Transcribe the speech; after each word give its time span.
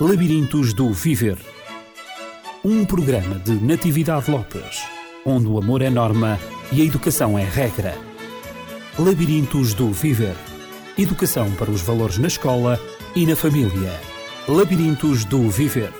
Labirintos 0.00 0.74
do 0.74 0.92
Viver. 0.92 1.38
Um 2.64 2.84
programa 2.84 3.38
de 3.38 3.52
Natividade 3.52 4.28
Lopes, 4.28 4.82
onde 5.24 5.46
o 5.46 5.56
amor 5.56 5.82
é 5.82 5.88
norma 5.88 6.36
e 6.72 6.82
a 6.82 6.84
educação 6.84 7.38
é 7.38 7.44
regra. 7.44 7.96
Labirintos 8.98 9.72
do 9.72 9.92
Viver. 9.92 10.34
Educação 10.98 11.48
para 11.52 11.70
os 11.70 11.80
valores 11.80 12.18
na 12.18 12.26
escola 12.26 12.80
e 13.14 13.24
na 13.24 13.36
família. 13.36 13.92
Labirintos 14.48 15.24
do 15.24 15.48
Viver. 15.48 15.92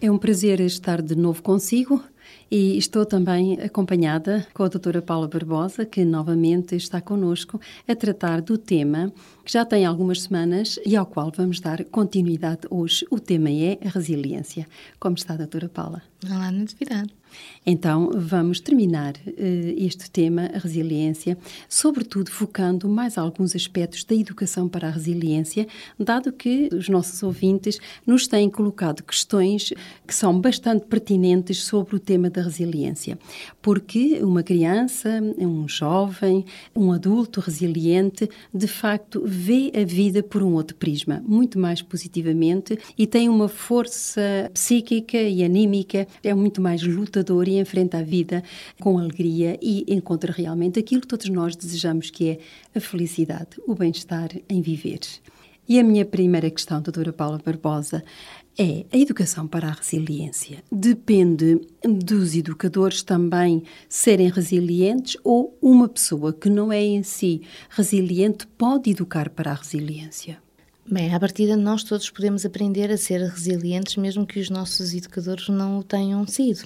É 0.00 0.10
um 0.10 0.18
prazer 0.18 0.58
estar 0.58 1.00
de 1.00 1.14
novo 1.14 1.44
consigo 1.44 2.02
e 2.52 2.76
estou 2.76 3.06
também 3.06 3.58
acompanhada 3.62 4.46
com 4.52 4.62
a 4.62 4.68
doutora 4.68 5.00
Paula 5.00 5.26
Barbosa, 5.26 5.86
que 5.86 6.04
novamente 6.04 6.76
está 6.76 7.00
connosco 7.00 7.58
a 7.88 7.96
tratar 7.96 8.42
do 8.42 8.58
tema 8.58 9.10
que 9.42 9.50
já 9.50 9.64
tem 9.64 9.86
algumas 9.86 10.20
semanas 10.20 10.78
e 10.84 10.94
ao 10.94 11.06
qual 11.06 11.32
vamos 11.34 11.60
dar 11.60 11.82
continuidade 11.84 12.68
hoje. 12.68 13.06
O 13.10 13.18
tema 13.18 13.48
é 13.48 13.78
a 13.82 13.88
resiliência. 13.88 14.66
Como 15.00 15.16
está, 15.16 15.34
doutora 15.34 15.70
Paula? 15.70 16.11
Olá, 16.30 16.52
Natividade. 16.52 17.12
Então, 17.64 18.10
vamos 18.14 18.60
terminar 18.60 19.14
uh, 19.14 19.74
este 19.76 20.10
tema, 20.10 20.50
a 20.52 20.58
resiliência, 20.58 21.38
sobretudo 21.68 22.30
focando 22.30 22.88
mais 22.88 23.16
alguns 23.16 23.54
aspectos 23.54 24.04
da 24.04 24.14
educação 24.14 24.68
para 24.68 24.88
a 24.88 24.90
resiliência, 24.90 25.66
dado 25.98 26.32
que 26.32 26.68
os 26.72 26.88
nossos 26.88 27.22
ouvintes 27.22 27.78
nos 28.06 28.26
têm 28.26 28.50
colocado 28.50 29.02
questões 29.02 29.72
que 30.06 30.14
são 30.14 30.40
bastante 30.40 30.86
pertinentes 30.86 31.62
sobre 31.62 31.96
o 31.96 32.00
tema 32.00 32.28
da 32.28 32.42
resiliência. 32.42 33.18
Porque 33.60 34.18
uma 34.22 34.42
criança, 34.42 35.20
um 35.38 35.68
jovem, 35.68 36.44
um 36.74 36.92
adulto 36.92 37.40
resiliente, 37.40 38.28
de 38.52 38.66
facto 38.66 39.22
vê 39.24 39.72
a 39.74 39.84
vida 39.84 40.22
por 40.22 40.42
um 40.42 40.54
outro 40.54 40.76
prisma, 40.76 41.22
muito 41.26 41.58
mais 41.58 41.80
positivamente 41.80 42.78
e 42.98 43.06
tem 43.06 43.28
uma 43.28 43.48
força 43.48 44.50
psíquica 44.52 45.16
e 45.16 45.44
anímica, 45.44 46.08
é 46.22 46.34
muito 46.34 46.60
mais 46.60 46.82
lutador 46.82 47.48
e 47.48 47.58
enfrenta 47.58 47.98
a 47.98 48.02
vida 48.02 48.42
com 48.80 48.98
alegria 48.98 49.58
e 49.62 49.84
encontra 49.88 50.32
realmente 50.32 50.78
aquilo 50.78 51.00
que 51.00 51.06
todos 51.06 51.28
nós 51.28 51.56
desejamos, 51.56 52.10
que 52.10 52.30
é 52.30 52.38
a 52.74 52.80
felicidade, 52.80 53.60
o 53.66 53.74
bem-estar 53.74 54.30
em 54.48 54.60
viver. 54.60 55.00
E 55.68 55.78
a 55.78 55.84
minha 55.84 56.04
primeira 56.04 56.50
questão, 56.50 56.82
doutora 56.82 57.12
Paula 57.12 57.40
Barbosa, 57.42 58.02
é 58.58 58.84
a 58.92 58.98
educação 58.98 59.46
para 59.46 59.68
a 59.68 59.72
resiliência. 59.72 60.62
Depende 60.70 61.60
dos 61.82 62.34
educadores 62.34 63.02
também 63.02 63.62
serem 63.88 64.28
resilientes 64.28 65.16
ou 65.22 65.56
uma 65.62 65.88
pessoa 65.88 66.32
que 66.32 66.50
não 66.50 66.72
é 66.72 66.82
em 66.82 67.02
si 67.02 67.42
resiliente 67.70 68.46
pode 68.46 68.90
educar 68.90 69.30
para 69.30 69.52
a 69.52 69.54
resiliência? 69.54 70.41
Bem, 70.84 71.14
à 71.14 71.20
partida 71.20 71.56
nós 71.56 71.84
todos 71.84 72.10
podemos 72.10 72.44
aprender 72.44 72.90
a 72.90 72.96
ser 72.96 73.20
resilientes 73.20 73.96
mesmo 73.96 74.26
que 74.26 74.40
os 74.40 74.50
nossos 74.50 74.92
educadores 74.92 75.48
não 75.48 75.78
o 75.78 75.84
tenham 75.84 76.26
sido. 76.26 76.64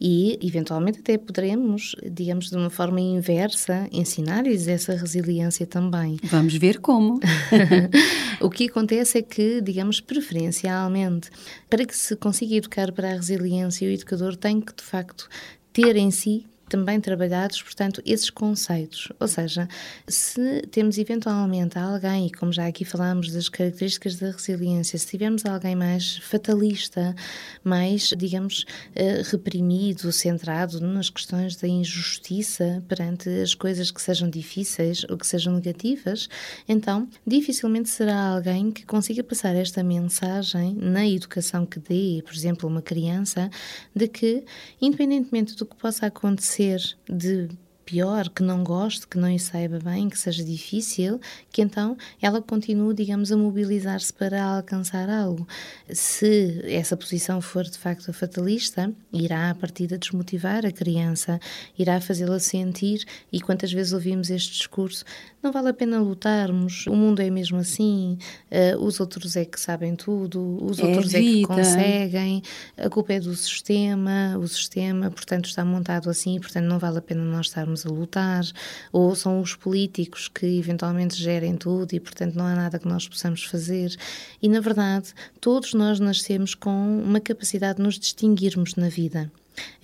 E, 0.00 0.38
eventualmente, 0.40 1.00
até 1.00 1.18
poderemos, 1.18 1.96
digamos, 2.12 2.48
de 2.48 2.56
uma 2.56 2.70
forma 2.70 3.00
inversa, 3.00 3.88
ensinar-lhes 3.90 4.68
essa 4.68 4.94
resiliência 4.94 5.66
também. 5.66 6.16
Vamos 6.24 6.54
ver 6.54 6.78
como. 6.78 7.18
o 8.40 8.48
que 8.48 8.68
acontece 8.68 9.18
é 9.18 9.22
que, 9.22 9.60
digamos, 9.60 10.00
preferencialmente, 10.00 11.28
para 11.68 11.84
que 11.84 11.96
se 11.96 12.14
consiga 12.14 12.54
educar 12.54 12.92
para 12.92 13.10
a 13.10 13.14
resiliência, 13.14 13.88
o 13.88 13.90
educador 13.90 14.36
tem 14.36 14.60
que, 14.60 14.74
de 14.74 14.84
facto, 14.84 15.28
ter 15.72 15.96
em 15.96 16.10
si 16.12 16.46
também 16.68 17.00
trabalhados, 17.00 17.62
portanto, 17.62 18.02
esses 18.04 18.30
conceitos. 18.30 19.08
Ou 19.18 19.28
seja, 19.28 19.68
se 20.06 20.62
temos 20.70 20.98
eventualmente 20.98 21.78
alguém, 21.78 22.26
e 22.26 22.32
como 22.32 22.52
já 22.52 22.66
aqui 22.66 22.84
falámos 22.84 23.32
das 23.32 23.48
características 23.48 24.16
da 24.16 24.30
resiliência, 24.30 24.98
se 24.98 25.06
tivermos 25.06 25.44
alguém 25.44 25.76
mais 25.76 26.18
fatalista, 26.18 27.14
mais, 27.62 28.12
digamos, 28.16 28.64
eh, 28.94 29.22
reprimido, 29.24 30.10
centrado 30.12 30.80
nas 30.80 31.08
questões 31.08 31.56
da 31.56 31.68
injustiça 31.68 32.82
perante 32.88 33.28
as 33.28 33.54
coisas 33.54 33.90
que 33.90 34.02
sejam 34.02 34.28
difíceis 34.28 35.04
ou 35.08 35.16
que 35.16 35.26
sejam 35.26 35.54
negativas, 35.54 36.28
então 36.68 37.08
dificilmente 37.26 37.88
será 37.88 38.34
alguém 38.34 38.70
que 38.70 38.84
consiga 38.84 39.22
passar 39.22 39.54
esta 39.54 39.82
mensagem 39.82 40.74
na 40.74 41.06
educação 41.06 41.64
que 41.64 41.78
dê, 41.78 42.22
por 42.24 42.34
exemplo, 42.34 42.68
uma 42.68 42.82
criança, 42.82 43.50
de 43.94 44.08
que, 44.08 44.44
independentemente 44.80 45.54
do 45.56 45.66
que 45.66 45.76
possa 45.76 46.06
acontecer, 46.06 46.55
ser 46.56 46.96
de 47.08 47.48
pior, 47.86 48.28
que 48.28 48.42
não 48.42 48.64
goste, 48.64 49.06
que 49.06 49.16
não 49.16 49.30
lhe 49.30 49.38
saiba 49.38 49.78
bem, 49.78 50.08
que 50.08 50.18
seja 50.18 50.42
difícil, 50.42 51.20
que 51.52 51.62
então 51.62 51.96
ela 52.20 52.42
continue, 52.42 52.92
digamos, 52.92 53.30
a 53.30 53.36
mobilizar-se 53.36 54.12
para 54.12 54.42
alcançar 54.42 55.08
algo. 55.08 55.46
Se 55.88 56.60
essa 56.64 56.96
posição 56.96 57.40
for 57.40 57.62
de 57.62 57.78
facto 57.78 58.12
fatalista, 58.12 58.92
irá 59.12 59.50
a 59.50 59.54
partir 59.54 59.86
de 59.86 59.96
desmotivar 59.96 60.66
a 60.66 60.72
criança, 60.72 61.38
irá 61.78 62.00
fazê-la 62.00 62.40
sentir, 62.40 63.04
e 63.32 63.40
quantas 63.40 63.72
vezes 63.72 63.92
ouvimos 63.92 64.30
este 64.30 64.52
discurso, 64.52 65.04
não 65.40 65.52
vale 65.52 65.68
a 65.68 65.74
pena 65.74 66.00
lutarmos, 66.00 66.86
o 66.88 66.96
mundo 66.96 67.20
é 67.20 67.30
mesmo 67.30 67.58
assim, 67.58 68.18
uh, 68.50 68.84
os 68.84 68.98
outros 68.98 69.36
é 69.36 69.44
que 69.44 69.60
sabem 69.60 69.94
tudo, 69.94 70.58
os 70.60 70.80
é 70.80 70.84
outros 70.84 71.14
é 71.14 71.20
que 71.20 71.42
conseguem, 71.44 72.42
a 72.76 72.90
culpa 72.90 73.12
é 73.12 73.20
do 73.20 73.34
sistema, 73.36 74.36
o 74.38 74.48
sistema, 74.48 75.08
portanto, 75.08 75.44
está 75.44 75.64
montado 75.64 76.10
assim, 76.10 76.40
portanto, 76.40 76.64
não 76.64 76.80
vale 76.80 76.98
a 76.98 77.02
pena 77.02 77.22
nós 77.22 77.46
estarmos 77.46 77.75
a 77.84 77.90
lutar, 77.90 78.44
ou 78.92 79.14
são 79.14 79.40
os 79.40 79.54
políticos 79.54 80.28
que 80.28 80.46
eventualmente 80.46 81.16
gerem 81.16 81.56
tudo 81.56 81.92
e, 81.92 82.00
portanto, 82.00 82.34
não 82.34 82.46
há 82.46 82.54
nada 82.54 82.78
que 82.78 82.88
nós 82.88 83.08
possamos 83.08 83.44
fazer. 83.44 83.94
E, 84.40 84.48
na 84.48 84.60
verdade, 84.60 85.12
todos 85.40 85.74
nós 85.74 85.98
nascemos 85.98 86.54
com 86.54 87.02
uma 87.02 87.20
capacidade 87.20 87.78
de 87.78 87.82
nos 87.82 87.98
distinguirmos 87.98 88.76
na 88.76 88.88
vida. 88.88 89.30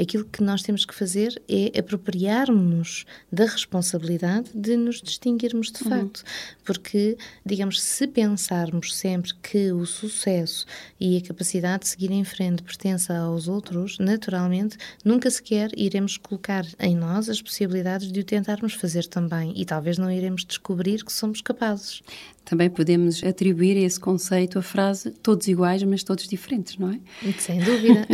Aquilo 0.01 0.25
que 0.25 0.43
nós 0.43 0.63
temos 0.63 0.85
que 0.85 0.95
fazer 0.95 1.41
é 1.49 1.79
apropriarmos-nos 1.79 3.05
da 3.31 3.45
responsabilidade 3.45 4.51
de 4.55 4.77
nos 4.77 5.01
distinguirmos 5.01 5.71
de 5.71 5.83
uhum. 5.85 5.91
facto. 5.91 6.25
Porque, 6.65 7.17
digamos, 7.45 7.81
se 7.81 8.07
pensarmos 8.07 8.95
sempre 8.97 9.33
que 9.35 9.73
o 9.73 9.85
sucesso 9.87 10.67
e 10.99 11.17
a 11.17 11.23
capacidade 11.23 11.85
de 11.85 11.89
seguir 11.89 12.11
em 12.11 12.25
frente 12.25 12.63
pertence 12.63 13.13
aos 13.13 13.49
outros, 13.49 13.99
naturalmente 13.99 14.77
nunca 15.05 15.31
sequer 15.31 15.71
iremos 15.77 16.17
colocar 16.17 16.65
em 16.79 16.97
nós 16.97 17.29
as 17.29 17.41
possibilidades 17.41 18.11
de 18.11 18.21
o 18.21 18.25
tentarmos 18.25 18.75
fazer 18.75 19.07
também 19.07 19.53
e 19.57 19.65
talvez 19.65 19.99
não 19.99 20.11
iremos 20.11 20.45
descobrir 20.45 21.05
que 21.05 21.13
somos 21.13 21.41
capazes. 21.41 22.03
Também 22.45 22.69
podemos 22.69 23.23
atribuir 23.23 23.77
esse 23.77 23.99
conceito 23.99 24.59
a 24.59 24.63
frase 24.63 25.11
todos 25.11 25.47
iguais, 25.47 25.83
mas 25.85 26.03
todos 26.03 26.27
diferentes, 26.27 26.77
não 26.77 26.91
é? 26.91 27.01
Sem 27.39 27.61
dúvida. 27.61 28.07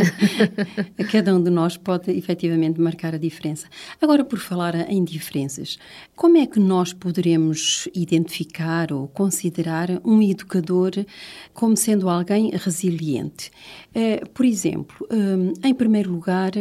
Cada 1.11 1.35
um 1.35 1.41
de 1.41 1.49
nós 1.49 1.77
pode 1.77 2.11
efetivamente 2.11 2.79
marcar 2.79 3.15
a 3.15 3.17
diferença. 3.17 3.67
Agora, 4.01 4.23
por 4.23 4.39
falar 4.39 4.89
em 4.89 5.03
diferenças, 5.03 5.79
como 6.15 6.37
é 6.37 6.45
que 6.45 6.59
nós 6.59 6.93
poderemos 6.93 7.87
identificar 7.93 8.93
ou 8.93 9.07
considerar 9.07 9.89
um 10.05 10.21
educador 10.21 10.91
como 11.53 11.75
sendo 11.75 12.07
alguém 12.07 12.51
resiliente? 12.51 13.51
Eh, 13.93 14.23
por 14.33 14.45
exemplo, 14.45 15.07
eh, 15.09 15.67
em 15.67 15.73
primeiro 15.73 16.11
lugar, 16.11 16.51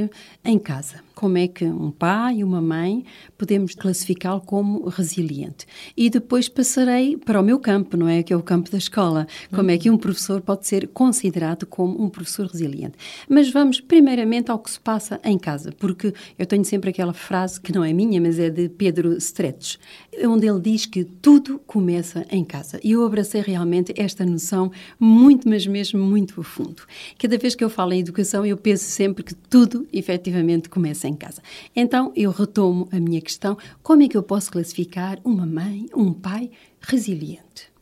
em 0.45 0.59
casa 0.59 1.08
como 1.19 1.37
é 1.37 1.49
que 1.49 1.65
um 1.65 1.91
pai 1.91 2.37
e 2.37 2.45
uma 2.45 2.61
mãe 2.61 3.05
podemos 3.37 3.75
classificá-lo 3.75 4.41
como 4.41 4.89
resiliente. 4.89 5.67
E 5.97 6.09
depois 6.09 6.49
passarei 6.49 7.17
para 7.17 7.41
o 7.41 7.43
meu 7.43 7.59
campo, 7.59 7.97
não 7.97 8.07
é? 8.07 8.23
Que 8.23 8.33
é 8.33 8.37
o 8.37 8.43
campo 8.43 8.71
da 8.71 8.79
escola. 8.79 9.27
Como 9.53 9.69
é 9.69 9.77
que 9.77 9.91
um 9.91 9.99
professor 9.99 10.41
pode 10.41 10.65
ser 10.69 10.87
considerado 10.87 11.67
como 11.67 12.01
um 12.01 12.09
professor 12.09 12.47
resiliente. 12.47 12.97
Mas 13.29 13.51
vamos 13.51 13.81
primeiramente 13.81 14.49
ao 14.49 14.61
que 14.61 14.71
se 14.71 14.79
passa 14.79 15.21
em 15.25 15.37
casa, 15.37 15.73
porque 15.77 16.15
eu 16.39 16.47
tenho 16.47 16.65
sempre 16.65 16.91
aquela 16.91 17.13
frase 17.13 17.61
que 17.61 17.75
não 17.75 17.83
é 17.83 17.93
minha, 17.93 18.21
mas 18.21 18.39
é 18.39 18.49
de 18.49 18.69
Pedro 18.69 19.17
Stretch, 19.17 19.77
onde 20.27 20.47
ele 20.47 20.61
diz 20.61 20.87
que 20.87 21.05
tudo 21.05 21.59
começa 21.67 22.27
em 22.31 22.45
casa. 22.45 22.81
E 22.83 22.93
eu 22.93 23.05
abracei 23.05 23.41
realmente 23.41 23.93
esta 23.97 24.25
noção 24.25 24.71
muito, 24.99 25.49
mas 25.49 25.67
mesmo 25.67 26.03
muito 26.03 26.41
a 26.41 26.45
fundo. 26.45 26.83
Cada 27.19 27.37
vez 27.39 27.55
que 27.55 27.65
eu 27.65 27.71
falo 27.71 27.93
em 27.93 28.01
educação, 28.01 28.45
eu 28.45 28.57
penso 28.57 28.85
sempre 28.85 29.23
que 29.23 29.35
tudo 29.35 29.87
efetivamente 29.93 30.69
começa 30.69 31.09
em 31.09 31.15
casa. 31.15 31.43
Então 31.75 32.13
eu 32.17 32.31
retomo 32.31 32.89
a 32.91 32.99
minha 32.99 33.21
questão: 33.21 33.57
como 33.83 34.03
é 34.03 34.09
que 34.09 34.17
eu 34.17 34.23
posso 34.23 34.51
classificar 34.51 35.19
uma 35.25 35.47
mãe, 35.47 35.87
um 35.95 36.13
pai 36.13 36.51
resiliente? 36.81 37.78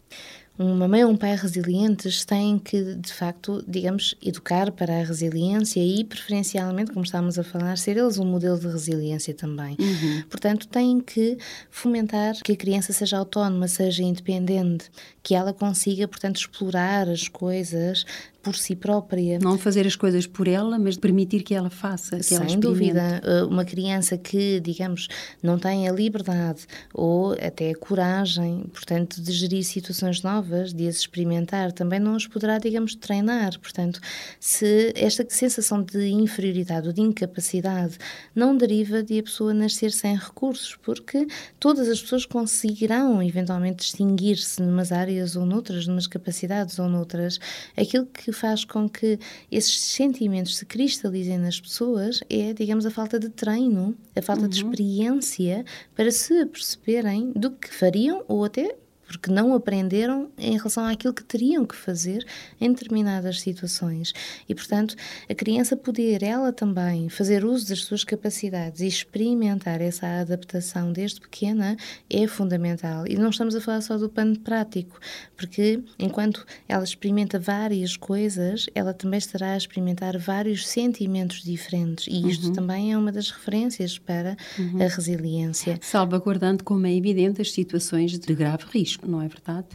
Uma 0.58 0.88
mãe 0.88 1.05
ou 1.05 1.11
um 1.11 1.17
pai 1.17 1.37
resilientes 1.37 2.25
têm 2.25 2.58
que, 2.58 2.94
de 2.94 3.12
facto, 3.12 3.62
digamos, 3.69 4.14
educar 4.23 4.73
para 4.73 5.00
a 5.00 5.05
resiliência 5.05 5.81
e, 5.81 6.03
preferencialmente, 6.03 6.93
como 6.93 7.05
estávamos 7.05 7.38
a 7.38 7.44
falar, 7.44 7.76
ser 7.76 7.97
eles 7.97 8.19
um 8.19 8.25
modelo 8.25 8.58
de 8.58 8.67
resiliência 8.67 9.35
também. 9.35 9.76
Uhum. 9.79 10.23
Portanto, 10.31 10.67
têm 10.69 11.00
que 11.00 11.37
fomentar 11.70 12.35
que 12.43 12.53
a 12.53 12.56
criança 12.56 12.93
seja 12.93 13.19
autónoma, 13.19 13.69
seja 13.69 14.03
independente, 14.03 14.91
que 15.26 15.34
ela 15.34 15.52
consiga, 15.52 16.06
portanto, 16.06 16.37
explorar 16.37 17.08
as 17.08 17.26
coisas 17.26 18.06
por 18.46 18.55
si 18.55 18.76
própria. 18.76 19.40
Não 19.40 19.58
fazer 19.58 19.84
as 19.84 19.96
coisas 19.96 20.25
por 20.25 20.46
ela, 20.46 20.78
mas 20.78 20.96
permitir 20.96 21.43
que 21.43 21.52
ela 21.52 21.69
faça, 21.69 22.19
que 22.19 22.23
Sem 22.23 22.37
ela 22.37 22.56
dúvida. 22.56 23.20
Eh, 23.25 23.43
uma 23.43 23.64
criança 23.64 24.17
que, 24.17 24.61
digamos, 24.61 25.08
não 25.43 25.58
tem 25.58 25.88
a 25.88 25.93
liberdade 25.93 26.64
ou 26.94 27.32
até 27.32 27.73
a 27.73 27.75
coragem, 27.75 28.67
portanto, 28.73 29.20
de 29.20 29.32
gerir 29.32 29.64
situações 29.64 30.23
novas, 30.23 30.73
de 30.73 30.87
as 30.87 30.99
experimentar, 30.99 31.73
também 31.73 31.99
não 31.99 32.14
as 32.14 32.25
poderá, 32.25 32.58
digamos, 32.58 32.94
treinar. 32.94 33.58
Portanto, 33.58 34.00
se 34.38 34.93
esta 34.94 35.26
sensação 35.28 35.82
de 35.82 36.06
inferioridade 36.06 36.87
ou 36.87 36.93
de 36.93 37.00
incapacidade 37.00 37.99
não 38.32 38.56
deriva 38.56 39.02
de 39.02 39.19
a 39.19 39.23
pessoa 39.25 39.52
nascer 39.52 39.90
sem 39.90 40.14
recursos, 40.14 40.76
porque 40.76 41.26
todas 41.58 41.88
as 41.88 42.00
pessoas 42.00 42.25
conseguirão 42.25 43.20
eventualmente 43.20 43.78
distinguir-se 43.78 44.62
numas 44.62 44.93
áreas 44.93 45.15
ou 45.36 45.46
noutras, 45.46 45.86
numas 45.86 46.06
capacidades 46.06 46.78
ou 46.78 46.88
noutras. 46.88 47.38
Aquilo 47.76 48.06
que 48.06 48.32
faz 48.32 48.64
com 48.64 48.88
que 48.88 49.18
esses 49.50 49.80
sentimentos 49.80 50.56
se 50.56 50.66
cristalizem 50.66 51.38
nas 51.38 51.60
pessoas 51.60 52.20
é, 52.28 52.52
digamos, 52.52 52.84
a 52.86 52.90
falta 52.90 53.18
de 53.18 53.28
treino, 53.28 53.96
a 54.14 54.22
falta 54.22 54.42
uhum. 54.42 54.48
de 54.48 54.56
experiência 54.56 55.64
para 55.94 56.10
se 56.10 56.38
aperceberem 56.40 57.32
do 57.32 57.50
que 57.50 57.72
fariam 57.72 58.24
ou 58.28 58.44
até 58.44 58.76
porque 59.06 59.31
não 59.31 59.55
aprenderam 59.55 60.29
em 60.37 60.56
relação 60.56 60.85
àquilo 60.85 61.14
que 61.14 61.23
teriam 61.23 61.64
que 61.64 61.76
fazer 61.76 62.26
em 62.61 62.73
determinadas 62.73 63.41
situações. 63.41 64.12
E, 64.49 64.55
portanto, 64.55 64.97
a 65.31 65.35
criança 65.35 65.76
poder, 65.76 66.23
ela 66.23 66.53
também, 66.53 67.08
fazer 67.08 67.44
uso 67.44 67.69
das 67.69 67.81
suas 67.81 68.05
capacidades 68.05 68.81
e 68.81 68.87
experimentar 68.87 69.81
essa 69.81 70.06
adaptação 70.20 70.93
desde 70.93 71.20
pequena 71.20 71.76
é 72.11 72.26
fundamental. 72.26 73.06
E 73.06 73.17
não 73.17 73.31
estamos 73.31 73.55
a 73.55 73.61
falar 73.61 73.81
só 73.81 73.97
do 73.97 74.08
pano 74.08 74.38
prático, 74.38 74.99
porque 75.37 75.81
enquanto 75.99 76.44
ela 76.69 76.85
experimenta 76.85 77.38
várias 77.38 77.97
coisas, 77.97 78.67
ela 78.75 78.93
também 78.93 79.19
estará 79.19 79.52
a 79.52 79.56
experimentar 79.56 80.19
vários 80.19 80.67
sentimentos 80.67 81.43
diferentes. 81.43 82.06
E 82.09 82.29
isto 82.29 82.49
uhum. 82.49 82.52
também 82.52 82.93
é 82.93 82.99
uma 82.99 83.12
das 83.12 83.31
referências 83.31 83.99
para 83.99 84.37
uhum. 84.59 84.82
a 84.82 84.88
resiliência. 84.88 85.79
Salvaguardando, 85.81 86.64
como 86.64 86.87
é 86.87 86.94
evidente, 86.94 87.41
as 87.41 87.52
situações 87.52 88.19
de 88.19 88.35
grave 88.35 88.64
risco 88.73 88.95
não 89.02 89.22
é 89.22 89.28
verdade? 89.28 89.69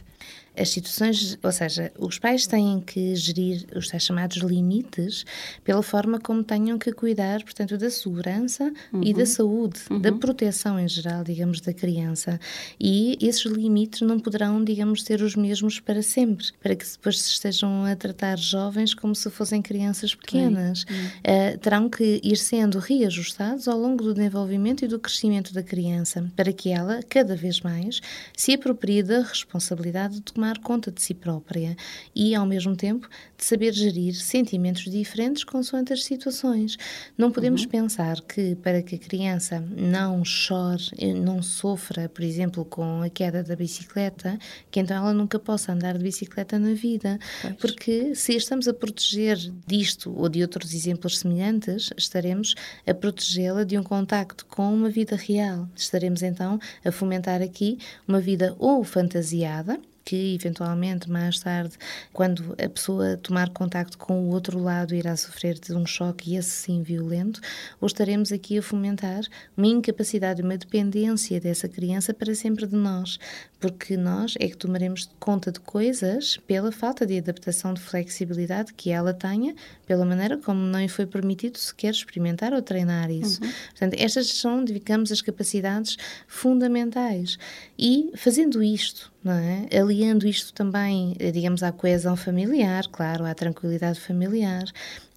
As 0.56 0.70
situações, 0.70 1.38
ou 1.42 1.50
seja, 1.52 1.90
os 1.98 2.18
pais 2.18 2.46
têm 2.46 2.80
que 2.80 3.14
gerir 3.16 3.66
os 3.74 3.88
tais 3.88 4.04
chamados 4.04 4.36
limites 4.38 5.24
pela 5.64 5.82
forma 5.82 6.20
como 6.20 6.44
tenham 6.44 6.78
que 6.78 6.92
cuidar, 6.92 7.42
portanto, 7.42 7.78
da 7.78 7.90
segurança 7.90 8.72
uhum. 8.92 9.02
e 9.02 9.12
da 9.12 9.20
uhum. 9.20 9.26
saúde, 9.26 9.80
uhum. 9.90 10.00
da 10.00 10.12
proteção 10.12 10.78
em 10.78 10.86
geral, 10.86 11.24
digamos, 11.24 11.60
da 11.60 11.72
criança. 11.72 12.38
E 12.78 13.16
esses 13.20 13.44
limites 13.44 14.02
não 14.02 14.18
poderão, 14.18 14.62
digamos, 14.62 15.02
ser 15.02 15.22
os 15.22 15.34
mesmos 15.34 15.80
para 15.80 16.02
sempre, 16.02 16.46
para 16.62 16.76
que 16.76 16.84
depois 16.84 17.20
se 17.20 17.30
estejam 17.30 17.84
a 17.84 17.96
tratar 17.96 18.38
jovens 18.38 18.94
como 18.94 19.14
se 19.14 19.30
fossem 19.30 19.62
crianças 19.62 20.14
pequenas. 20.14 20.82
Uh, 20.82 21.58
terão 21.58 21.88
que 21.88 22.20
ir 22.22 22.36
sendo 22.36 22.78
reajustados 22.78 23.68
ao 23.68 23.78
longo 23.78 24.02
do 24.02 24.14
desenvolvimento 24.14 24.84
e 24.84 24.88
do 24.88 24.98
crescimento 24.98 25.54
da 25.54 25.62
criança, 25.62 26.30
para 26.36 26.52
que 26.52 26.70
ela, 26.70 27.00
cada 27.08 27.34
vez 27.34 27.60
mais, 27.60 28.00
se 28.36 28.52
aproprie 28.52 29.02
da 29.02 29.20
responsabilidade 29.20 30.20
de 30.20 30.32
tomar 30.42 30.58
conta 30.58 30.90
de 30.90 31.00
si 31.00 31.14
própria 31.14 31.76
e, 32.12 32.34
ao 32.34 32.44
mesmo 32.44 32.74
tempo, 32.74 33.08
de 33.38 33.44
saber 33.44 33.72
gerir 33.72 34.12
sentimentos 34.14 34.90
diferentes 34.90 35.44
consoante 35.44 35.92
as 35.92 36.02
situações. 36.02 36.76
Não 37.16 37.30
podemos 37.30 37.62
uhum. 37.62 37.68
pensar 37.68 38.20
que, 38.22 38.56
para 38.56 38.82
que 38.82 38.96
a 38.96 38.98
criança 38.98 39.60
não 39.60 40.24
chore, 40.24 40.90
não 41.14 41.40
sofra, 41.40 42.08
por 42.08 42.24
exemplo, 42.24 42.64
com 42.64 43.02
a 43.02 43.08
queda 43.08 43.44
da 43.44 43.54
bicicleta, 43.54 44.36
que 44.68 44.80
então 44.80 44.96
ela 44.96 45.14
nunca 45.14 45.38
possa 45.38 45.72
andar 45.72 45.96
de 45.96 46.02
bicicleta 46.02 46.58
na 46.58 46.74
vida. 46.74 47.20
Pois. 47.40 47.54
Porque 47.54 48.14
se 48.16 48.34
estamos 48.34 48.66
a 48.66 48.74
proteger 48.74 49.38
disto 49.64 50.12
ou 50.16 50.28
de 50.28 50.42
outros 50.42 50.74
exemplos 50.74 51.20
semelhantes, 51.20 51.90
estaremos 51.96 52.56
a 52.84 52.92
protegê-la 52.92 53.62
de 53.62 53.78
um 53.78 53.82
contacto 53.84 54.44
com 54.46 54.74
uma 54.74 54.90
vida 54.90 55.14
real. 55.14 55.68
Estaremos 55.76 56.20
então 56.20 56.58
a 56.84 56.90
fomentar 56.90 57.40
aqui 57.40 57.78
uma 58.08 58.20
vida 58.20 58.56
ou 58.58 58.82
fantasiada, 58.82 59.78
que 60.04 60.34
eventualmente 60.34 61.10
mais 61.10 61.40
tarde, 61.40 61.76
quando 62.12 62.54
a 62.62 62.68
pessoa 62.68 63.16
tomar 63.16 63.50
contacto 63.50 63.96
com 63.98 64.24
o 64.24 64.30
outro 64.30 64.58
lado, 64.58 64.94
irá 64.94 65.16
sofrer 65.16 65.58
de 65.58 65.72
um 65.74 65.86
choque 65.86 66.32
e 66.32 66.36
esse 66.36 66.50
sim 66.50 66.82
violento, 66.82 67.40
ou 67.80 67.86
estaremos 67.86 68.32
aqui 68.32 68.58
a 68.58 68.62
fomentar 68.62 69.22
uma 69.56 69.66
incapacidade, 69.66 70.42
uma 70.42 70.56
dependência 70.56 71.40
dessa 71.40 71.68
criança 71.68 72.12
para 72.12 72.34
sempre 72.34 72.66
de 72.66 72.76
nós, 72.76 73.18
porque 73.62 73.96
nós 73.96 74.34
é 74.40 74.48
que 74.48 74.56
tomaremos 74.56 75.08
conta 75.20 75.52
de 75.52 75.60
coisas 75.60 76.36
pela 76.48 76.72
falta 76.72 77.06
de 77.06 77.16
adaptação 77.16 77.72
de 77.72 77.80
flexibilidade 77.80 78.74
que 78.74 78.90
ela 78.90 79.14
tenha, 79.14 79.54
pela 79.86 80.04
maneira 80.04 80.36
como 80.36 80.58
não 80.58 80.80
lhe 80.80 80.88
foi 80.88 81.06
permitido 81.06 81.56
sequer 81.58 81.92
experimentar 81.92 82.52
ou 82.52 82.60
treinar 82.60 83.08
isso. 83.08 83.40
Uhum. 83.40 83.52
Portanto, 83.70 83.94
estas 83.96 84.26
são, 84.26 84.64
digamos, 84.64 85.12
as 85.12 85.22
capacidades 85.22 85.96
fundamentais. 86.26 87.38
E 87.78 88.10
fazendo 88.16 88.60
isto, 88.60 89.12
não 89.22 89.32
é? 89.32 89.68
aliando 89.78 90.26
isto 90.26 90.52
também, 90.52 91.16
digamos, 91.32 91.62
à 91.62 91.70
coesão 91.70 92.16
familiar, 92.16 92.88
claro, 92.90 93.24
à 93.24 93.32
tranquilidade 93.32 94.00
familiar 94.00 94.64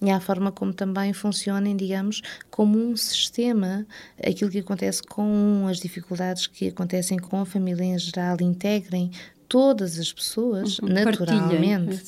e 0.00 0.10
à 0.10 0.20
forma 0.20 0.52
como 0.52 0.72
também 0.72 1.12
funcionem, 1.12 1.76
digamos, 1.76 2.22
como 2.50 2.78
um 2.78 2.96
sistema, 2.96 3.86
aquilo 4.24 4.50
que 4.50 4.58
acontece 4.58 5.02
com 5.02 5.66
as 5.68 5.78
dificuldades 5.78 6.46
que 6.46 6.68
acontecem 6.68 7.18
com 7.18 7.40
a 7.40 7.46
família 7.46 7.84
em 7.84 7.98
geral, 7.98 8.35
integrem 8.42 9.10
todas 9.48 9.98
as 9.98 10.12
pessoas, 10.12 10.78
uhum, 10.78 10.88
naturalmente, 10.88 12.00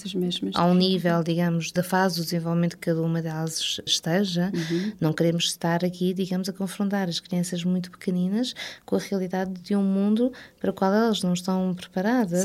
ao 0.54 0.74
nível, 0.74 1.22
digamos, 1.22 1.70
da 1.72 1.82
fase 1.82 2.16
do 2.16 2.24
desenvolvimento 2.24 2.76
que 2.76 2.86
cada 2.88 3.00
uma 3.00 3.22
delas 3.22 3.80
esteja. 3.86 4.50
Uhum. 4.54 4.92
Não 5.00 5.12
queremos 5.12 5.44
estar 5.44 5.84
aqui, 5.84 6.12
digamos, 6.12 6.48
a 6.48 6.52
confrontar 6.52 7.08
as 7.08 7.20
crianças 7.20 7.64
muito 7.64 7.90
pequeninas 7.90 8.54
com 8.84 8.96
a 8.96 8.98
realidade 8.98 9.52
de 9.62 9.76
um 9.76 9.82
mundo 9.82 10.32
para 10.60 10.70
o 10.70 10.72
qual 10.72 10.92
elas 10.92 11.22
não 11.22 11.32
estão 11.32 11.74
preparadas. 11.74 12.44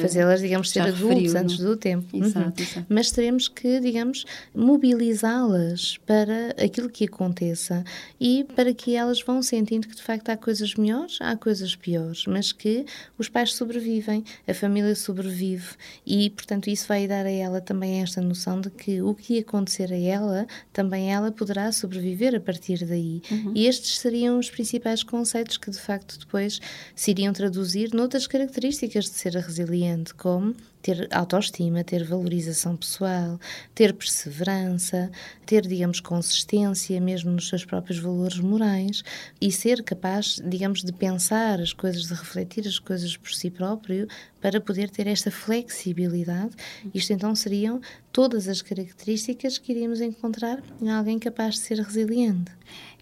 Fazê-las, 0.00 0.40
digamos, 0.40 0.70
ser 0.70 0.80
adultos 0.80 1.34
antes 1.34 1.58
do 1.58 1.76
tempo. 1.76 2.16
Exato, 2.16 2.46
uhum. 2.46 2.52
exato. 2.58 2.86
Mas 2.88 3.10
teremos 3.10 3.48
que, 3.48 3.80
digamos, 3.80 4.24
mobilizá-las 4.54 5.98
para 6.06 6.50
aquilo 6.62 6.88
que 6.88 7.04
aconteça 7.04 7.84
e 8.20 8.44
para 8.56 8.74
que 8.74 8.96
elas 8.96 9.22
vão 9.22 9.42
sentindo 9.42 9.86
que, 9.86 9.94
de 9.94 10.02
facto, 10.02 10.28
há 10.30 10.36
coisas 10.36 10.74
melhores, 10.74 11.18
há 11.20 11.36
coisas 11.36 11.76
piores, 11.76 12.26
mas 12.26 12.52
que 12.52 12.84
os 13.16 13.28
pais 13.28 13.54
sobrevivem 13.54 14.24
a 14.46 14.54
família 14.54 14.94
sobrevive 14.94 15.68
e, 16.06 16.30
portanto, 16.30 16.68
isso 16.68 16.86
vai 16.88 17.06
dar 17.06 17.26
a 17.26 17.30
ela 17.30 17.60
também 17.60 18.02
esta 18.02 18.20
noção 18.20 18.60
de 18.60 18.70
que 18.70 19.00
o 19.02 19.14
que 19.14 19.38
acontecer 19.38 19.92
a 19.92 19.98
ela, 19.98 20.46
também 20.72 21.12
ela 21.12 21.30
poderá 21.30 21.70
sobreviver 21.72 22.34
a 22.34 22.40
partir 22.40 22.84
daí. 22.84 23.22
Uhum. 23.30 23.52
E 23.54 23.66
estes 23.66 23.98
seriam 23.98 24.38
os 24.38 24.50
principais 24.50 25.02
conceitos 25.02 25.56
que, 25.56 25.70
de 25.70 25.78
facto, 25.78 26.18
depois 26.18 26.60
se 26.94 27.10
iriam 27.10 27.32
traduzir 27.32 27.92
noutras 27.92 28.26
características 28.26 29.04
de 29.04 29.10
ser 29.10 29.34
resiliente, 29.34 30.14
como 30.14 30.54
ter 30.82 31.08
autoestima, 31.12 31.84
ter 31.84 32.04
valorização 32.04 32.76
pessoal, 32.76 33.38
ter 33.74 33.94
perseverança, 33.94 35.10
ter, 35.46 35.62
digamos, 35.66 36.00
consistência 36.00 37.00
mesmo 37.00 37.30
nos 37.30 37.48
seus 37.48 37.64
próprios 37.64 37.98
valores 37.98 38.40
morais 38.40 39.04
e 39.40 39.52
ser 39.52 39.82
capaz, 39.82 40.42
digamos, 40.44 40.82
de 40.82 40.92
pensar 40.92 41.60
as 41.60 41.72
coisas, 41.72 42.08
de 42.08 42.14
refletir 42.14 42.66
as 42.66 42.78
coisas 42.78 43.16
por 43.16 43.32
si 43.32 43.48
próprio 43.48 44.08
para 44.40 44.60
poder 44.60 44.90
ter 44.90 45.06
esta 45.06 45.30
flexibilidade. 45.30 46.54
Isto 46.92 47.12
então 47.12 47.34
seriam 47.34 47.80
todas 48.12 48.48
as 48.48 48.60
características 48.60 49.56
que 49.56 49.72
iríamos 49.72 50.00
encontrar 50.00 50.60
em 50.80 50.90
alguém 50.90 51.18
capaz 51.18 51.54
de 51.54 51.60
ser 51.60 51.78
resiliente. 51.78 52.50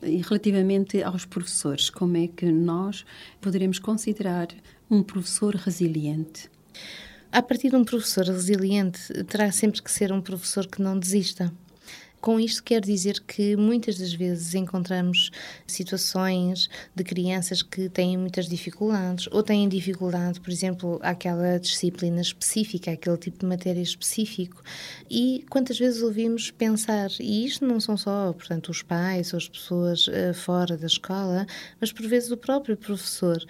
E 0.02 0.18
relativamente 0.18 1.02
aos 1.02 1.24
professores, 1.24 1.88
como 1.88 2.16
é 2.18 2.28
que 2.28 2.46
nós 2.46 3.04
poderemos 3.40 3.78
considerar 3.78 4.48
um 4.90 5.02
professor 5.02 5.54
resiliente? 5.54 6.50
A 7.32 7.40
partir 7.40 7.70
de 7.70 7.76
um 7.76 7.84
professor 7.84 8.24
resiliente, 8.24 9.00
terá 9.24 9.52
sempre 9.52 9.80
que 9.80 9.92
ser 9.92 10.10
um 10.10 10.20
professor 10.20 10.66
que 10.66 10.82
não 10.82 10.98
desista. 10.98 11.52
Com 12.20 12.40
isto 12.40 12.62
quero 12.64 12.84
dizer 12.84 13.20
que 13.20 13.56
muitas 13.56 13.96
das 13.96 14.12
vezes 14.12 14.52
encontramos 14.54 15.30
situações 15.64 16.68
de 16.92 17.04
crianças 17.04 17.62
que 17.62 17.88
têm 17.88 18.18
muitas 18.18 18.48
dificuldades 18.48 19.28
ou 19.30 19.44
têm 19.44 19.68
dificuldade, 19.68 20.40
por 20.40 20.50
exemplo, 20.50 20.98
àquela 21.02 21.58
disciplina 21.58 22.20
específica, 22.20 22.90
aquele 22.90 23.16
tipo 23.16 23.38
de 23.38 23.46
matéria 23.46 23.80
específico. 23.80 24.60
E 25.08 25.46
quantas 25.48 25.78
vezes 25.78 26.02
ouvimos 26.02 26.50
pensar, 26.50 27.10
e 27.20 27.46
isto 27.46 27.64
não 27.64 27.78
são 27.78 27.96
só, 27.96 28.32
portanto, 28.32 28.70
os 28.70 28.82
pais 28.82 29.32
ou 29.32 29.38
as 29.38 29.48
pessoas 29.48 30.08
uh, 30.08 30.34
fora 30.34 30.76
da 30.76 30.88
escola, 30.88 31.46
mas 31.80 31.92
por 31.92 32.06
vezes 32.06 32.30
o 32.32 32.36
próprio 32.36 32.76
professor 32.76 33.42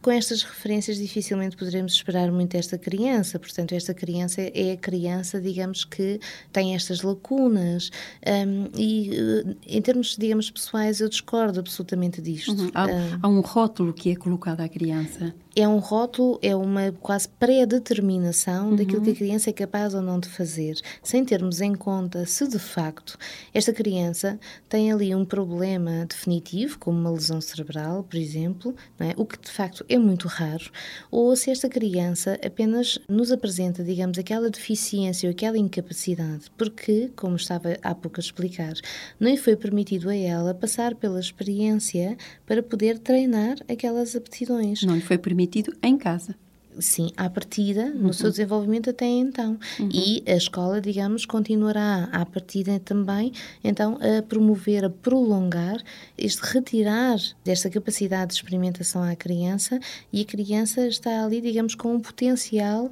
com 0.00 0.10
estas 0.10 0.42
referências 0.42 0.96
dificilmente 0.96 1.56
poderemos 1.56 1.92
esperar 1.92 2.30
muito 2.30 2.54
esta 2.54 2.78
criança, 2.78 3.38
portanto, 3.38 3.74
esta 3.74 3.92
criança 3.92 4.40
é 4.40 4.72
a 4.72 4.76
criança, 4.76 5.40
digamos, 5.40 5.84
que 5.84 6.20
tem 6.52 6.74
estas 6.74 7.02
lacunas 7.02 7.90
um, 8.26 8.68
e 8.78 9.10
uh, 9.10 9.56
em 9.66 9.82
termos, 9.82 10.16
digamos, 10.16 10.50
pessoais 10.50 11.00
eu 11.00 11.08
discordo 11.08 11.58
absolutamente 11.58 12.22
disto. 12.22 12.52
Uhum. 12.52 12.70
Há, 12.74 12.86
há, 13.22 13.28
um 13.28 13.40
rótulo 13.40 13.92
que 13.92 14.10
é 14.10 14.16
colocado 14.16 14.60
à 14.60 14.68
criança. 14.68 15.34
É 15.60 15.66
um 15.66 15.78
rótulo, 15.78 16.38
é 16.40 16.54
uma 16.54 16.92
quase 16.92 17.28
pré-determinação 17.28 18.70
uhum. 18.70 18.76
daquilo 18.76 19.02
que 19.02 19.10
a 19.10 19.14
criança 19.14 19.50
é 19.50 19.52
capaz 19.52 19.92
ou 19.92 20.00
não 20.00 20.20
de 20.20 20.28
fazer, 20.28 20.80
sem 21.02 21.24
termos 21.24 21.60
em 21.60 21.74
conta 21.74 22.24
se 22.26 22.46
de 22.46 22.60
facto 22.60 23.18
esta 23.52 23.72
criança 23.72 24.38
tem 24.68 24.92
ali 24.92 25.12
um 25.12 25.24
problema 25.24 26.06
definitivo, 26.06 26.78
como 26.78 26.96
uma 26.96 27.10
lesão 27.10 27.40
cerebral, 27.40 28.04
por 28.04 28.16
exemplo, 28.16 28.72
é? 29.00 29.14
o 29.16 29.26
que 29.26 29.36
de 29.36 29.50
facto 29.50 29.84
é 29.88 29.98
muito 29.98 30.28
raro, 30.28 30.70
ou 31.10 31.34
se 31.34 31.50
esta 31.50 31.68
criança 31.68 32.38
apenas 32.44 32.96
nos 33.08 33.32
apresenta, 33.32 33.82
digamos, 33.82 34.16
aquela 34.16 34.48
deficiência 34.48 35.28
ou 35.28 35.32
aquela 35.32 35.58
incapacidade, 35.58 36.44
porque, 36.56 37.10
como 37.16 37.34
estava 37.34 37.76
há 37.82 37.94
pouco 37.96 38.20
a 38.20 38.22
explicar, 38.22 38.74
não 39.18 39.28
lhe 39.28 39.36
foi 39.36 39.56
permitido 39.56 40.08
a 40.08 40.14
ela 40.14 40.54
passar 40.54 40.94
pela 40.94 41.18
experiência 41.18 42.16
para 42.46 42.62
poder 42.62 43.00
treinar 43.00 43.56
aquelas 43.68 44.14
aptidões. 44.14 44.84
Não 44.84 44.94
lhe 44.94 45.00
foi 45.00 45.18
permitido 45.18 45.47
em 45.82 45.96
casa 45.96 46.34
sim, 46.80 47.10
à 47.16 47.28
partida, 47.28 47.86
uhum. 47.86 48.02
no 48.02 48.14
seu 48.14 48.30
desenvolvimento 48.30 48.90
até 48.90 49.06
então. 49.06 49.58
Uhum. 49.78 49.88
E 49.92 50.22
a 50.26 50.34
escola, 50.34 50.80
digamos, 50.80 51.26
continuará 51.26 52.08
à 52.12 52.24
partida 52.24 52.78
também, 52.80 53.32
então, 53.62 53.98
a 54.00 54.22
promover, 54.22 54.84
a 54.84 54.90
prolongar 54.90 55.82
este 56.16 56.40
retirar 56.42 57.18
desta 57.44 57.68
capacidade 57.70 58.28
de 58.28 58.34
experimentação 58.34 59.02
à 59.02 59.14
criança 59.16 59.78
e 60.12 60.22
a 60.22 60.24
criança 60.24 60.86
está 60.86 61.24
ali, 61.24 61.40
digamos, 61.40 61.74
com 61.74 61.94
um 61.94 62.00
potencial 62.00 62.90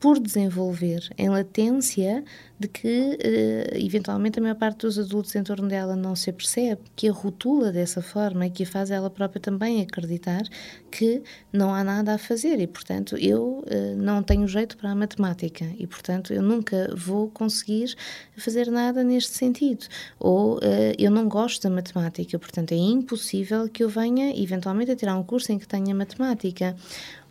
por 0.00 0.20
desenvolver, 0.20 1.08
em 1.18 1.28
latência, 1.28 2.24
de 2.58 2.66
que 2.66 2.88
uh, 2.88 3.76
eventualmente 3.76 4.38
a 4.38 4.42
maior 4.42 4.56
parte 4.56 4.80
dos 4.80 4.98
adultos 4.98 5.34
em 5.36 5.42
torno 5.42 5.68
dela 5.68 5.94
não 5.94 6.16
se 6.16 6.30
apercebe, 6.30 6.80
que 6.96 7.08
a 7.08 7.12
rotula 7.12 7.70
dessa 7.70 8.02
forma 8.02 8.46
e 8.46 8.50
que 8.50 8.64
a 8.64 8.66
faz 8.66 8.90
ela 8.90 9.08
própria 9.08 9.40
também 9.40 9.80
acreditar 9.80 10.42
que 10.90 11.22
não 11.52 11.72
há 11.72 11.84
nada 11.84 12.14
a 12.14 12.18
fazer 12.18 12.58
e, 12.60 12.66
portanto, 12.66 13.16
eu 13.16 13.64
uh, 13.64 13.96
não 13.96 14.22
tenho 14.22 14.46
jeito 14.48 14.76
para 14.76 14.90
a 14.90 14.94
matemática 14.94 15.64
e, 15.78 15.86
portanto, 15.86 16.32
eu 16.32 16.42
nunca 16.42 16.92
vou 16.96 17.28
conseguir 17.28 17.94
fazer 18.36 18.70
nada 18.70 19.04
neste 19.04 19.36
sentido. 19.36 19.86
Ou 20.18 20.56
uh, 20.56 20.60
eu 20.98 21.10
não 21.10 21.28
gosto 21.28 21.62
da 21.62 21.70
matemática, 21.70 22.38
portanto, 22.38 22.72
é 22.72 22.76
impossível 22.76 23.68
que 23.68 23.82
eu 23.82 23.88
venha 23.88 24.30
eventualmente 24.40 24.90
a 24.90 24.96
tirar 24.96 25.16
um 25.16 25.22
curso 25.22 25.52
em 25.52 25.58
que 25.58 25.66
tenha 25.66 25.94
matemática. 25.94 26.76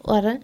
Ora, 0.04 0.40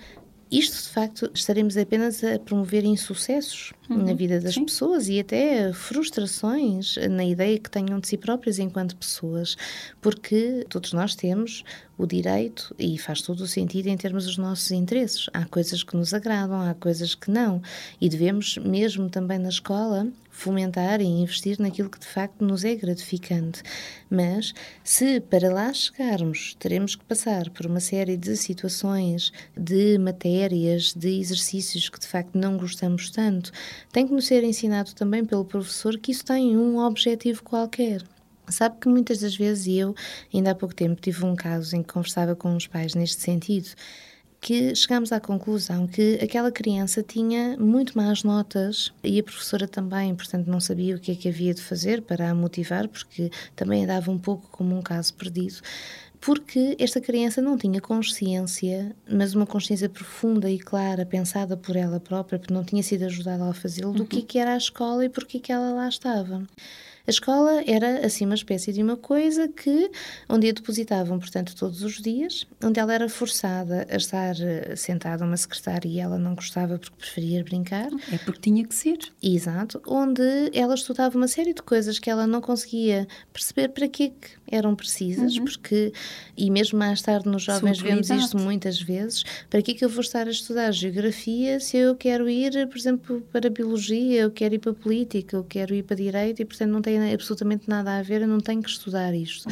isto, 0.58 0.84
de 0.84 0.90
facto, 0.90 1.32
estaremos 1.34 1.76
apenas 1.78 2.24
a 2.24 2.38
promover 2.38 2.86
insucessos 2.86 3.74
uhum, 3.90 4.06
na 4.06 4.14
vida 4.14 4.40
das 4.40 4.54
sim. 4.54 4.66
pessoas 4.66 5.10
e 5.10 5.20
até 5.20 5.74
frustrações 5.74 6.96
na 7.10 7.26
ideia 7.26 7.58
que 7.58 7.72
tenham 7.72 8.00
de 8.00 8.08
si 8.08 8.18
próprias 8.18 8.60
enquanto 8.60 8.96
pessoas, 8.96 9.58
porque 10.02 10.66
todos 10.70 10.94
nós 10.94 11.16
temos 11.16 11.64
o 11.98 12.06
direito, 12.06 12.76
e 12.78 12.98
faz 12.98 13.22
todo 13.22 13.42
o 13.42 13.48
sentido 13.48 13.88
em 13.88 13.98
termos 13.98 14.26
dos 14.26 14.38
nossos 14.38 14.72
interesses. 14.72 15.30
Há 15.34 15.46
coisas 15.46 15.84
que 15.84 15.96
nos 15.96 16.14
agradam, 16.14 16.62
há 16.62 16.74
coisas 16.74 17.16
que 17.16 17.30
não. 17.30 17.62
E 18.02 18.10
devemos, 18.10 18.58
mesmo 18.58 19.10
também 19.10 19.40
na 19.40 19.50
escola, 19.50 20.08
fomentar 20.34 21.00
e 21.00 21.06
investir 21.06 21.58
naquilo 21.60 21.90
que 21.90 22.00
de 22.00 22.08
facto 22.08 22.44
nos 22.44 22.66
é 22.66 22.76
gratificante. 22.76 23.62
Mas 24.10 24.54
se 24.84 25.22
para 25.22 25.54
lá 25.54 25.72
chegarmos 25.72 26.56
teremos 26.60 26.96
que 26.96 27.06
passar 27.06 27.50
por 27.52 27.66
uma 27.66 27.80
série 27.80 28.18
de 28.18 28.36
situações, 28.36 29.32
de 29.56 29.98
matérias, 29.98 30.94
de 30.94 31.20
exercícios 31.20 31.88
que 31.88 32.00
de 32.00 32.08
facto 32.08 32.36
não 32.38 32.58
gostamos 32.58 33.10
tanto, 33.12 33.52
tem 33.92 34.08
que 34.08 34.14
nos 34.14 34.26
ser 34.26 34.44
ensinado 34.44 34.94
também 34.94 35.24
pelo 35.24 35.46
professor 35.46 35.98
que 35.98 36.12
isso 36.12 36.26
tem 36.26 36.58
um 36.58 36.80
objetivo 36.80 37.44
qualquer. 37.44 38.04
Sabe 38.50 38.78
que 38.82 38.90
muitas 38.90 39.20
das 39.20 39.36
vezes 39.36 39.68
eu, 39.68 39.96
ainda 40.34 40.52
há 40.52 40.56
pouco 40.56 40.76
tempo, 40.76 41.00
tive 41.00 41.24
um 41.24 41.36
caso 41.36 41.76
em 41.76 41.82
que 41.82 41.94
conversava 41.94 42.36
com 42.36 42.54
os 42.56 42.68
pais 42.68 42.94
neste 42.94 43.22
sentido, 43.22 43.70
que 44.44 44.76
chegámos 44.76 45.14
à 45.14 45.22
conclusão 45.22 45.88
que 45.88 46.20
aquela 46.22 46.52
criança 46.52 47.02
tinha 47.02 47.56
muito 47.58 47.98
más 47.98 48.26
notas 48.26 48.92
e 49.02 49.18
a 49.18 49.24
professora 49.24 49.70
também, 49.70 50.14
portanto, 50.14 50.48
não 50.48 50.60
sabia 50.60 50.98
o 50.98 51.00
que 51.00 51.14
é 51.14 51.16
que 51.16 51.30
havia 51.30 51.54
de 51.54 51.62
fazer 51.62 52.02
para 52.02 52.30
a 52.30 52.36
motivar, 52.36 52.90
porque 52.90 53.32
também 53.56 53.86
andava 53.86 54.12
um 54.12 54.20
pouco 54.20 54.50
como 54.52 54.78
um 54.78 54.82
caso 54.82 55.14
perdido 55.14 55.62
porque 56.20 56.76
esta 56.80 57.02
criança 57.02 57.42
não 57.42 57.58
tinha 57.58 57.82
consciência, 57.82 58.96
mas 59.10 59.34
uma 59.34 59.46
consciência 59.46 59.90
profunda 59.90 60.50
e 60.50 60.58
clara, 60.58 61.06
pensada 61.06 61.58
por 61.58 61.76
ela 61.76 62.00
própria, 62.00 62.40
porque 62.40 62.54
não 62.54 62.64
tinha 62.64 62.82
sido 62.82 63.04
ajudada 63.04 63.50
a 63.50 63.54
fazê-lo, 63.54 63.92
do 63.92 64.06
que, 64.06 64.20
uhum. 64.20 64.26
que 64.26 64.40
era 64.40 64.54
a 64.54 64.58
escola 64.58 65.04
e 65.04 65.10
porque 65.10 65.38
que 65.38 65.52
ela 65.52 65.74
lá 65.74 65.90
estava. 65.90 66.48
A 67.06 67.12
escola 67.12 67.62
era 67.68 68.06
assim 68.06 68.26
uma 68.26 68.34
espécie 68.34 68.72
de 68.72 68.82
uma 68.82 68.96
coisa 68.96 69.50
que 69.50 69.92
onde 70.30 70.48
a 70.48 70.54
depositavam, 70.54 71.20
portanto, 71.20 71.54
todos 71.54 71.84
os 71.84 72.02
dias, 72.02 72.48
onde 72.64 72.80
ela 72.80 72.94
era 72.94 73.10
forçada 73.10 73.86
a 73.90 73.98
estar 73.98 74.40
eh, 74.40 74.74
sentada 74.78 75.26
uma 75.26 75.36
secretária 75.36 75.90
e 75.90 76.00
ela 76.00 76.18
não 76.18 76.34
gostava 76.34 76.80
porque 76.80 76.96
preferia 76.96 77.44
brincar. 77.44 77.90
É 78.10 78.18
porque 78.20 78.40
tinha 78.40 78.66
que 78.66 78.74
ser. 78.74 78.98
Exato, 79.22 79.82
onde 79.86 80.24
ela 80.54 80.76
estudava 80.76 81.18
uma 81.18 81.28
série 81.28 81.54
de 81.54 81.62
coisas 81.62 82.00
que 82.00 82.10
ela 82.10 82.26
não 82.26 82.40
conseguia 82.40 83.06
perceber 83.34 83.70
para 83.70 83.88
que 83.90 84.14
eram 84.50 84.74
precisas, 84.76 85.36
uhum. 85.36 85.46
porque, 85.46 85.92
e 86.38 86.50
mesmo 86.50 86.80
mais 86.80 87.02
tarde 87.02 87.28
nos 87.28 87.44
jovens 87.44 87.82
vemos 87.82 88.10
isto 88.10 88.38
muitas 88.38 88.80
vezes, 88.80 89.24
para 89.50 89.62
que 89.62 89.74
que 89.74 89.84
eu 89.84 89.90
vou 89.90 90.02
estar 90.02 90.28
a 90.28 90.32
estudar 90.32 90.72
geografia 90.72 91.60
se 91.60 91.76
eu 91.76 91.96
quero 91.96 92.30
ir, 92.30 92.68
por 92.68 92.78
exemplo, 92.78 93.22
para 93.32 93.50
biologia, 93.50 94.22
eu 94.22 94.32
quero 94.32 94.56
ir 94.56 94.60
para 94.60 94.74
política, 94.74 95.36
eu 95.36 95.44
quero 95.44 95.74
ir 95.74 95.84
para 95.84 95.96
direito 95.96 96.42
e, 96.42 96.46
portanto, 96.46 96.72
não 96.72 96.82
tem 97.00 97.14
absolutamente 97.14 97.70
nada 97.70 97.98
a 97.98 98.02
ver, 98.02 98.22
eu 98.22 98.28
não 98.28 98.40
tenho 98.40 98.62
que 98.62 98.70
estudar 98.70 99.14
isto. 99.14 99.48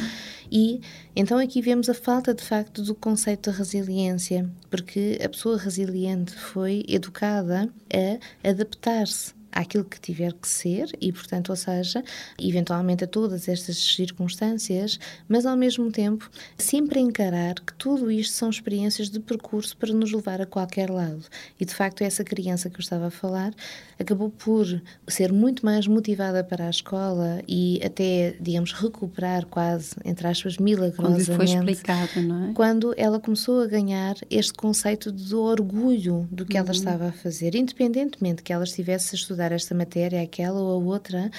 E 0.50 0.80
então 1.16 1.38
aqui 1.38 1.62
vemos 1.62 1.88
a 1.88 1.94
falta, 1.94 2.34
de 2.34 2.42
facto, 2.42 2.82
do 2.82 2.94
conceito 2.94 3.50
de 3.50 3.56
resiliência, 3.56 4.48
porque 4.70 5.18
a 5.24 5.28
pessoa 5.28 5.56
resiliente 5.56 6.34
foi 6.34 6.84
educada 6.88 7.68
a 7.92 8.48
adaptar-se 8.48 9.41
àquilo 9.52 9.84
que 9.84 10.00
tiver 10.00 10.32
que 10.32 10.48
ser 10.48 10.88
e, 11.00 11.12
portanto, 11.12 11.50
ou 11.50 11.56
seja, 11.56 12.02
eventualmente 12.40 13.04
a 13.04 13.06
todas 13.06 13.48
estas 13.48 13.76
circunstâncias, 13.76 14.98
mas 15.28 15.46
ao 15.46 15.56
mesmo 15.56 15.90
tempo 15.90 16.30
sempre 16.56 17.00
encarar 17.00 17.54
que 17.54 17.74
tudo 17.74 18.10
isto 18.10 18.34
são 18.34 18.50
experiências 18.50 19.10
de 19.10 19.20
percurso 19.20 19.76
para 19.76 19.92
nos 19.92 20.12
levar 20.12 20.40
a 20.40 20.46
qualquer 20.46 20.90
lado. 20.90 21.24
E 21.60 21.64
de 21.64 21.74
facto, 21.74 22.02
essa 22.02 22.24
criança 22.24 22.70
que 22.70 22.76
eu 22.76 22.80
estava 22.80 23.06
a 23.06 23.10
falar 23.10 23.54
acabou 23.98 24.30
por 24.30 24.66
ser 25.06 25.32
muito 25.32 25.64
mais 25.64 25.86
motivada 25.86 26.42
para 26.42 26.66
a 26.66 26.70
escola 26.70 27.42
e 27.46 27.80
até, 27.84 28.36
digamos, 28.40 28.72
recuperar 28.72 29.46
quase, 29.46 29.94
entre 30.04 30.26
aspas, 30.26 30.58
milagrosamente. 30.58 31.26
Quando 31.26 31.36
foi 31.36 31.44
explicado, 31.44 32.22
não 32.22 32.50
é? 32.50 32.52
Quando 32.52 32.94
ela 32.96 33.20
começou 33.20 33.60
a 33.60 33.66
ganhar 33.66 34.16
este 34.30 34.52
conceito 34.52 35.10
de 35.10 35.34
orgulho 35.34 36.28
do 36.30 36.44
que 36.44 36.54
uhum. 36.54 36.64
ela 36.64 36.72
estava 36.72 37.08
a 37.08 37.12
fazer, 37.12 37.54
independentemente 37.54 38.42
que 38.42 38.52
ela 38.52 38.64
estivesse 38.64 39.14
a 39.14 39.18
estudar 39.18 39.41
estudar 39.42 39.52
esta 39.52 39.74
matéria, 39.74 40.22
aquela 40.22 40.60
ou 40.60 40.70
a 40.70 40.84
outra, 40.84 41.30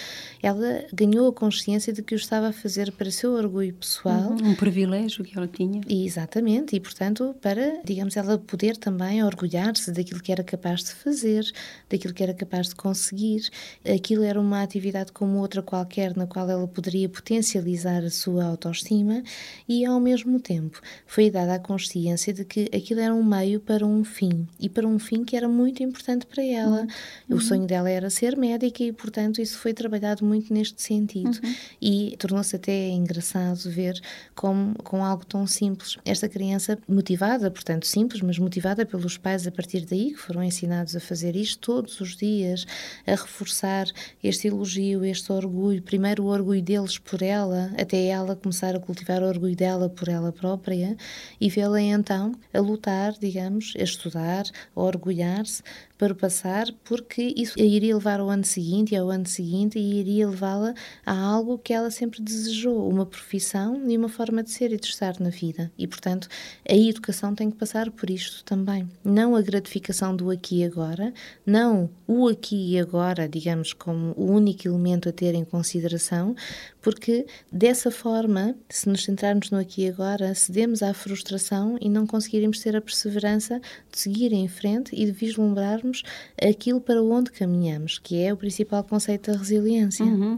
ela 0.41 0.85
ganhou 0.93 1.27
a 1.27 1.33
consciência 1.33 1.93
de 1.93 2.01
que 2.01 2.13
o 2.13 2.17
estava 2.17 2.49
a 2.49 2.53
fazer 2.53 2.91
para 2.91 3.09
seu 3.09 3.33
orgulho 3.33 3.73
pessoal. 3.73 4.31
Uhum, 4.31 4.49
um 4.49 4.55
privilégio 4.55 5.23
que 5.23 5.37
ela 5.37 5.47
tinha. 5.47 5.81
E, 5.87 6.05
exatamente, 6.05 6.75
e 6.75 6.79
portanto, 6.79 7.35
para, 7.41 7.81
digamos, 7.83 8.17
ela 8.17 8.37
poder 8.37 8.75
também 8.77 9.23
orgulhar-se 9.23 9.91
daquilo 9.91 10.21
que 10.21 10.31
era 10.31 10.43
capaz 10.43 10.83
de 10.83 10.91
fazer, 10.91 11.45
daquilo 11.89 12.13
que 12.13 12.23
era 12.23 12.33
capaz 12.33 12.69
de 12.69 12.75
conseguir. 12.75 13.49
Aquilo 13.85 14.23
era 14.23 14.39
uma 14.39 14.61
atividade 14.61 15.11
como 15.11 15.37
outra 15.37 15.61
qualquer, 15.61 16.15
na 16.15 16.27
qual 16.27 16.49
ela 16.49 16.67
poderia 16.67 17.07
potencializar 17.07 18.03
a 18.03 18.09
sua 18.09 18.45
autoestima 18.45 19.23
e, 19.67 19.85
ao 19.85 19.99
mesmo 19.99 20.39
tempo, 20.39 20.81
foi 21.05 21.29
dada 21.29 21.55
a 21.55 21.59
consciência 21.59 22.33
de 22.33 22.43
que 22.43 22.69
aquilo 22.75 22.99
era 22.99 23.13
um 23.13 23.23
meio 23.23 23.59
para 23.59 23.85
um 23.85 24.03
fim 24.03 24.47
e 24.59 24.67
para 24.67 24.87
um 24.87 24.99
fim 24.99 25.23
que 25.23 25.35
era 25.35 25.47
muito 25.47 25.81
importante 25.83 26.25
para 26.25 26.43
ela. 26.43 26.87
Uhum. 27.29 27.37
O 27.37 27.41
sonho 27.41 27.65
dela 27.65 27.92
era 27.93 28.09
ser 28.09 28.35
médica 28.35 28.83
e, 28.83 28.91
portanto, 28.91 29.41
isso 29.41 29.57
foi 29.57 29.73
trabalhado 29.73 30.25
muito 30.25 30.53
neste 30.53 30.81
sentido. 30.81 31.39
Uhum. 31.43 31.55
E 31.81 32.15
tornou-se 32.17 32.55
até 32.55 32.89
engraçado 32.89 33.69
ver 33.69 33.99
como, 34.35 34.75
com 34.83 35.03
algo 35.03 35.25
tão 35.25 35.45
simples, 35.47 35.97
esta 36.05 36.27
criança 36.27 36.77
motivada, 36.87 37.49
portanto, 37.49 37.85
simples, 37.85 38.21
mas 38.21 38.37
motivada 38.37 38.85
pelos 38.85 39.17
pais 39.17 39.47
a 39.47 39.51
partir 39.51 39.85
daí, 39.85 40.11
que 40.11 40.17
foram 40.17 40.43
ensinados 40.43 40.95
a 40.95 40.99
fazer 40.99 41.35
isto 41.35 41.59
todos 41.59 41.99
os 42.01 42.15
dias, 42.15 42.65
a 43.05 43.11
reforçar 43.11 43.87
este 44.23 44.47
elogio, 44.47 45.05
este 45.05 45.31
orgulho, 45.31 45.81
primeiro 45.81 46.23
o 46.23 46.27
orgulho 46.27 46.61
deles 46.61 46.97
por 46.97 47.21
ela, 47.21 47.71
até 47.77 48.05
ela 48.05 48.35
começar 48.35 48.75
a 48.75 48.79
cultivar 48.79 49.21
o 49.21 49.27
orgulho 49.27 49.55
dela 49.55 49.89
por 49.89 50.07
ela 50.07 50.31
própria 50.31 50.97
e 51.39 51.49
vê-la 51.49 51.81
então 51.81 52.33
a 52.53 52.59
lutar, 52.59 53.13
digamos, 53.19 53.73
a 53.77 53.83
estudar, 53.83 54.45
a 54.75 54.81
orgulhar-se 54.81 55.63
para 55.97 56.15
passar, 56.15 56.67
porque 56.83 57.33
isso 57.35 57.59
iria 57.59 57.95
levar 57.95 58.19
ao 58.19 58.29
ano 58.29 58.43
seguinte 58.43 58.93
e 58.93 58.97
ao 58.97 59.09
ano 59.09 59.27
seguinte 59.27 59.77
e 59.77 59.99
iria 59.99 60.27
levá-la 60.27 60.73
a 61.05 61.17
algo 61.17 61.57
que 61.57 61.73
ela 61.73 61.91
sempre 61.91 62.21
desejou, 62.21 62.89
uma 62.89 63.05
profissão 63.05 63.89
e 63.89 63.97
uma 63.97 64.09
forma 64.09 64.43
de 64.43 64.51
ser 64.51 64.71
e 64.71 64.77
de 64.77 64.87
estar 64.87 65.19
na 65.19 65.29
vida. 65.29 65.71
E, 65.77 65.87
portanto, 65.87 66.27
a 66.69 66.75
educação 66.75 67.33
tem 67.35 67.49
que 67.49 67.57
passar 67.57 67.91
por 67.91 68.09
isto 68.09 68.43
também. 68.43 68.89
Não 69.03 69.35
a 69.35 69.41
gratificação 69.41 70.15
do 70.15 70.29
aqui 70.29 70.59
e 70.59 70.63
agora, 70.65 71.13
não 71.45 71.89
o 72.07 72.27
aqui 72.27 72.73
e 72.73 72.79
agora, 72.79 73.27
digamos, 73.27 73.73
como 73.73 74.13
o 74.17 74.31
único 74.31 74.67
elemento 74.67 75.09
a 75.09 75.11
ter 75.11 75.35
em 75.35 75.45
consideração, 75.45 76.35
porque 76.83 77.25
dessa 77.49 77.89
forma, 77.89 78.55
se 78.69 78.89
nos 78.89 79.05
centrarmos 79.05 79.49
no 79.49 79.57
aqui 79.57 79.83
e 79.83 79.87
agora, 79.87 80.35
cedemos 80.35 80.83
à 80.83 80.93
frustração 80.93 81.77
e 81.79 81.89
não 81.89 82.05
conseguiremos 82.05 82.59
ter 82.59 82.75
a 82.75 82.81
perseverança 82.81 83.61
de 83.89 83.99
seguir 83.99 84.33
em 84.33 84.49
frente 84.49 84.93
e 84.93 85.05
de 85.05 85.11
vislumbrarmos 85.13 86.03
aquilo 86.39 86.81
para 86.81 87.01
onde 87.01 87.31
caminhamos, 87.31 87.97
que 87.97 88.21
é 88.21 88.33
o 88.33 88.37
principal 88.37 88.83
conceito 88.83 89.31
da 89.31 89.37
resiliência. 89.37 90.05
Uhum. 90.05 90.37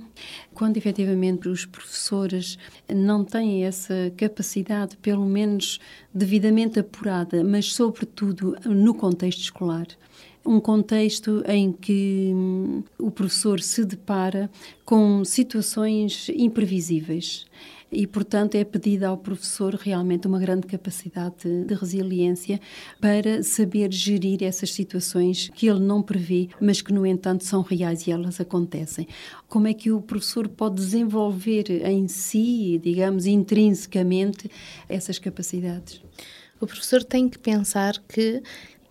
Quando 0.54 0.78
efetivamente 0.78 1.50
os 1.50 1.66
professores 1.66 2.60
não 2.88 3.25
têm 3.25 3.66
essa 3.66 4.14
capacidade, 4.16 4.96
pelo 4.98 5.25
menos 5.25 5.80
devidamente 6.14 6.80
apurada, 6.80 7.44
mas 7.44 7.74
sobretudo 7.74 8.56
no 8.64 8.94
contexto 8.94 9.42
escolar, 9.42 9.88
um 10.46 10.60
contexto 10.60 11.44
em 11.48 11.72
que 11.72 12.32
hum, 12.34 12.84
o 13.00 13.10
professor 13.10 13.60
se 13.60 13.84
depara 13.84 14.50
com 14.86 15.25
situações 15.25 16.30
imprevisíveis 16.30 17.46
e, 17.92 18.06
portanto, 18.06 18.56
é 18.56 18.64
pedida 18.64 19.08
ao 19.08 19.18
professor 19.18 19.74
realmente 19.75 20.28
uma 20.28 20.40
grande 20.40 20.68
capacidade 20.68 21.64
de 21.66 21.74
resiliência 21.74 22.60
para 23.00 23.42
saber 23.42 23.92
gerir 23.92 24.44
essas 24.44 24.74
situações 24.74 25.50
que 25.54 25.68
ele 25.68 25.80
não 25.80 26.02
prevê, 26.02 26.50
mas 26.60 26.82
que, 26.82 26.92
no 26.92 27.06
entanto, 27.06 27.44
são 27.46 27.62
reais 27.62 28.06
e 28.06 28.12
elas 28.12 28.42
acontecem. 28.42 29.08
Como 29.48 29.68
é 29.68 29.74
que 29.74 29.92
o 29.92 30.02
professor 30.02 30.48
pode 30.48 30.75
desenvolver 30.75 31.70
em 31.88 32.08
si, 32.08 32.80
digamos, 32.84 33.25
intrinsecamente, 33.25 34.50
essas 34.90 35.18
capacidades? 35.18 36.02
O 36.60 36.66
professor 36.66 37.04
tem 37.04 37.28
que 37.28 37.38
pensar 37.38 38.02
que 38.08 38.42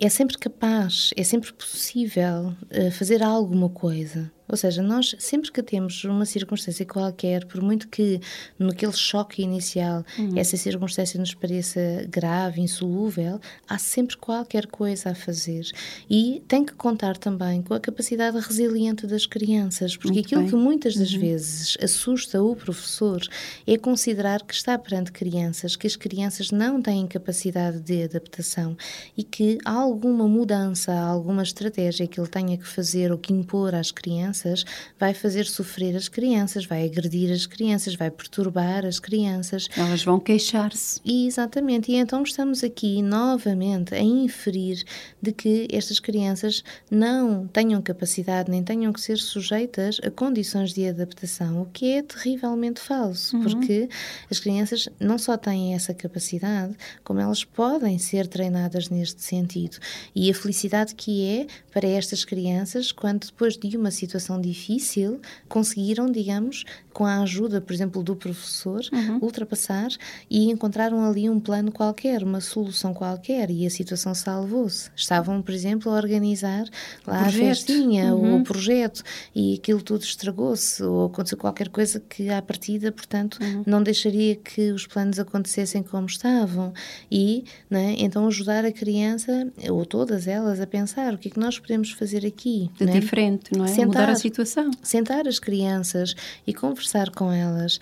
é 0.04 0.08
sempre 0.10 0.36
capaz, 0.36 1.10
é 1.16 1.24
sempre 1.24 1.52
possível 1.52 2.48
uh, 2.70 2.90
fazer 2.92 3.22
alguma 3.22 3.70
coisa. 3.70 4.30
Ou 4.46 4.56
seja, 4.56 4.82
nós 4.82 5.14
sempre 5.18 5.50
que 5.50 5.62
temos 5.62 6.04
uma 6.04 6.26
circunstância 6.26 6.84
qualquer, 6.84 7.46
por 7.46 7.62
muito 7.62 7.88
que 7.88 8.20
naquele 8.58 8.92
choque 8.92 9.42
inicial 9.42 10.04
uhum. 10.18 10.36
essa 10.36 10.56
circunstância 10.56 11.18
nos 11.18 11.34
pareça 11.34 11.80
grave, 12.08 12.60
insolúvel, 12.60 13.40
há 13.66 13.78
sempre 13.78 14.16
qualquer 14.16 14.66
coisa 14.66 15.10
a 15.10 15.14
fazer. 15.14 15.64
E 16.10 16.42
tem 16.46 16.64
que 16.64 16.74
contar 16.74 17.16
também 17.16 17.62
com 17.62 17.72
a 17.72 17.80
capacidade 17.80 18.38
resiliente 18.38 19.06
das 19.06 19.24
crianças, 19.24 19.96
porque 19.96 20.12
muito 20.12 20.26
aquilo 20.26 20.42
bem. 20.42 20.50
que 20.50 20.56
muitas 20.56 20.94
das 20.94 21.12
uhum. 21.12 21.20
vezes 21.20 21.76
assusta 21.82 22.42
o 22.42 22.54
professor 22.54 23.22
é 23.66 23.78
considerar 23.78 24.42
que 24.42 24.54
está 24.54 24.78
perante 24.78 25.10
crianças, 25.10 25.74
que 25.74 25.86
as 25.86 25.96
crianças 25.96 26.50
não 26.50 26.82
têm 26.82 27.06
capacidade 27.06 27.80
de 27.80 28.02
adaptação 28.02 28.76
e 29.16 29.24
que 29.24 29.58
alguma 29.64 30.28
mudança, 30.28 30.92
alguma 30.92 31.42
estratégia 31.42 32.06
que 32.06 32.20
ele 32.20 32.28
tenha 32.28 32.58
que 32.58 32.66
fazer 32.66 33.10
ou 33.10 33.16
que 33.16 33.32
impor 33.32 33.74
às 33.74 33.90
crianças 33.90 34.33
crianças 34.34 34.64
vai 34.98 35.14
fazer 35.14 35.46
sofrer 35.46 35.96
as 35.96 36.08
crianças, 36.08 36.66
vai 36.66 36.84
agredir 36.84 37.32
as 37.32 37.46
crianças, 37.46 37.94
vai 37.94 38.10
perturbar 38.10 38.84
as 38.84 38.98
crianças. 38.98 39.68
Elas 39.76 40.02
vão 40.02 40.18
queixar-se. 40.18 41.00
Exatamente. 41.04 41.92
E 41.92 41.96
então 41.96 42.22
estamos 42.22 42.64
aqui 42.64 43.00
novamente 43.00 43.94
a 43.94 44.00
inferir 44.00 44.82
de 45.22 45.32
que 45.32 45.68
estas 45.70 46.00
crianças 46.00 46.64
não 46.90 47.46
tenham 47.46 47.80
capacidade 47.80 48.50
nem 48.50 48.62
tenham 48.62 48.92
que 48.92 49.00
ser 49.00 49.18
sujeitas 49.18 50.00
a 50.02 50.10
condições 50.10 50.72
de 50.72 50.88
adaptação, 50.88 51.62
o 51.62 51.66
que 51.66 51.92
é 51.92 52.02
terrivelmente 52.02 52.80
falso, 52.80 53.36
uhum. 53.36 53.42
porque 53.42 53.88
as 54.30 54.40
crianças 54.40 54.88
não 54.98 55.18
só 55.18 55.36
têm 55.36 55.74
essa 55.74 55.94
capacidade, 55.94 56.74
como 57.02 57.20
elas 57.20 57.44
podem 57.44 57.98
ser 57.98 58.26
treinadas 58.26 58.88
neste 58.88 59.22
sentido. 59.22 59.78
E 60.14 60.30
a 60.30 60.34
felicidade 60.34 60.94
que 60.94 61.24
é 61.24 61.46
para 61.72 61.86
estas 61.86 62.24
crianças 62.24 62.90
quando 62.92 63.26
depois 63.26 63.56
de 63.56 63.76
uma 63.76 63.90
situação 63.90 64.23
situação 64.24 64.40
difícil, 64.40 65.20
conseguiram, 65.48 66.10
digamos, 66.10 66.64
com 66.92 67.04
a 67.04 67.22
ajuda, 67.22 67.60
por 67.60 67.72
exemplo, 67.72 68.02
do 68.02 68.14
professor, 68.14 68.80
uhum. 68.92 69.18
ultrapassar 69.20 69.88
e 70.30 70.50
encontraram 70.50 71.04
ali 71.04 71.28
um 71.28 71.40
plano 71.40 71.72
qualquer, 71.72 72.22
uma 72.22 72.40
solução 72.40 72.94
qualquer 72.94 73.50
e 73.50 73.66
a 73.66 73.70
situação 73.70 74.14
salvou-se. 74.14 74.90
Estavam, 74.96 75.42
por 75.42 75.52
exemplo, 75.52 75.92
a 75.92 75.96
organizar 75.96 76.64
lá 77.06 77.22
a 77.22 77.32
festinha 77.32 78.14
uhum. 78.14 78.40
o 78.40 78.44
projeto 78.44 79.02
e 79.34 79.54
aquilo 79.54 79.82
tudo 79.82 80.02
estragou-se 80.02 80.82
ou 80.82 81.06
aconteceu 81.06 81.36
qualquer 81.36 81.68
coisa 81.68 82.00
que 82.00 82.30
à 82.30 82.40
partida, 82.40 82.92
portanto, 82.92 83.38
uhum. 83.42 83.64
não 83.66 83.82
deixaria 83.82 84.36
que 84.36 84.70
os 84.70 84.86
planos 84.86 85.18
acontecessem 85.18 85.82
como 85.82 86.06
estavam 86.06 86.72
e, 87.10 87.44
né, 87.68 87.96
então 87.98 88.26
ajudar 88.28 88.64
a 88.64 88.70
criança 88.70 89.52
ou 89.68 89.84
todas 89.84 90.28
elas 90.28 90.60
a 90.60 90.66
pensar 90.66 91.12
o 91.12 91.18
que 91.18 91.28
é 91.28 91.30
que 91.32 91.40
nós 91.40 91.58
podemos 91.58 91.90
fazer 91.90 92.24
aqui. 92.24 92.70
De 92.78 92.86
né? 92.86 92.92
diferente, 92.92 93.50
não 93.56 93.64
é? 93.64 93.68
Sentar 93.68 94.08
mudar 94.14 94.18
a 94.18 94.22
situação. 94.22 94.70
Sentar 94.82 95.28
as 95.28 95.38
crianças 95.38 96.14
e 96.46 96.54
conversar 96.54 97.10
com 97.10 97.32
elas. 97.32 97.78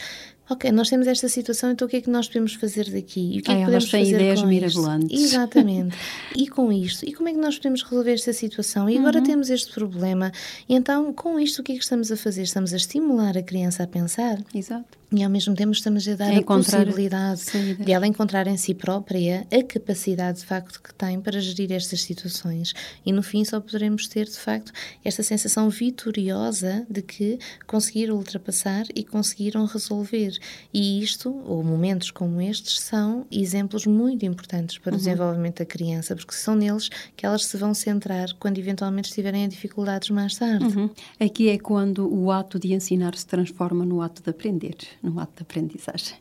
Ok, 0.50 0.70
nós 0.70 0.90
temos 0.90 1.06
esta 1.06 1.28
situação, 1.28 1.70
então 1.70 1.86
o 1.86 1.88
que 1.88 1.96
é 1.96 2.00
que 2.00 2.10
nós 2.10 2.26
podemos 2.26 2.54
fazer 2.54 2.90
daqui? 2.90 3.36
E 3.36 3.38
o 3.38 3.42
que 3.42 3.50
é, 3.50 3.56
que 3.56 3.64
podemos 3.64 3.90
fazer 3.90 4.14
ideias 4.14 4.40
com 4.42 4.46
mirabolantes. 4.48 5.20
Isto? 5.20 5.36
Exatamente. 5.36 5.96
e 6.36 6.46
com 6.48 6.70
isto? 6.70 7.08
E 7.08 7.12
como 7.12 7.28
é 7.28 7.32
que 7.32 7.38
nós 7.38 7.56
podemos 7.56 7.82
resolver 7.82 8.12
esta 8.12 8.32
situação? 8.32 8.90
E 8.90 8.98
agora 8.98 9.18
uhum. 9.18 9.24
temos 9.24 9.50
este 9.50 9.72
problema. 9.72 10.30
E 10.68 10.74
então, 10.74 11.12
com 11.12 11.38
isto, 11.38 11.60
o 11.60 11.62
que 11.62 11.72
é 11.72 11.76
que 11.76 11.82
estamos 11.82 12.12
a 12.12 12.16
fazer? 12.16 12.42
Estamos 12.42 12.74
a 12.74 12.76
estimular 12.76 13.38
a 13.38 13.42
criança 13.42 13.84
a 13.84 13.86
pensar. 13.86 14.38
Exato 14.54 15.01
e 15.12 15.22
ao 15.22 15.30
mesmo 15.30 15.54
tempo 15.54 15.72
estamos 15.72 16.06
a 16.08 16.14
dar 16.14 16.34
a 16.34 16.42
possibilidade 16.42 17.42
de 17.78 17.92
ela 17.92 18.06
encontrar 18.06 18.46
em 18.46 18.56
si 18.56 18.74
própria 18.74 19.46
a 19.50 19.62
capacidade 19.62 20.40
de 20.40 20.46
facto 20.46 20.80
que 20.82 20.94
tem 20.94 21.20
para 21.20 21.40
gerir 21.40 21.72
estas 21.72 22.02
situações 22.02 22.72
e 23.04 23.12
no 23.12 23.22
fim 23.22 23.44
só 23.44 23.60
poderemos 23.60 24.08
ter 24.08 24.24
de 24.26 24.38
facto 24.38 24.72
esta 25.04 25.22
sensação 25.22 25.68
vitoriosa 25.68 26.86
de 26.88 27.02
que 27.02 27.38
conseguiram 27.66 28.16
ultrapassar 28.16 28.84
e 28.94 29.04
conseguiram 29.04 29.66
resolver 29.66 30.38
e 30.72 31.02
isto 31.02 31.42
ou 31.46 31.62
momentos 31.62 32.10
como 32.10 32.40
estes 32.40 32.80
são 32.80 33.26
exemplos 33.30 33.86
muito 33.86 34.24
importantes 34.24 34.78
para 34.78 34.90
o 34.90 34.92
uhum. 34.92 34.98
desenvolvimento 34.98 35.58
da 35.58 35.66
criança 35.66 36.16
porque 36.16 36.32
são 36.32 36.54
neles 36.54 36.88
que 37.16 37.26
elas 37.26 37.44
se 37.44 37.56
vão 37.56 37.74
centrar 37.74 38.32
quando 38.38 38.58
eventualmente 38.58 39.08
estiverem 39.08 39.44
em 39.44 39.48
dificuldades 39.48 40.10
mais 40.10 40.36
tarde. 40.36 40.64
Uhum. 40.64 40.90
Aqui 41.20 41.48
é 41.48 41.58
quando 41.58 42.12
o 42.12 42.30
ato 42.30 42.58
de 42.58 42.72
ensinar 42.72 43.14
se 43.16 43.26
transforma 43.26 43.84
no 43.84 44.00
ato 44.00 44.22
de 44.22 44.30
aprender 44.30 44.76
no 45.02 45.18
ato 45.20 45.36
de 45.36 45.42
aprendizagem. 45.42 46.16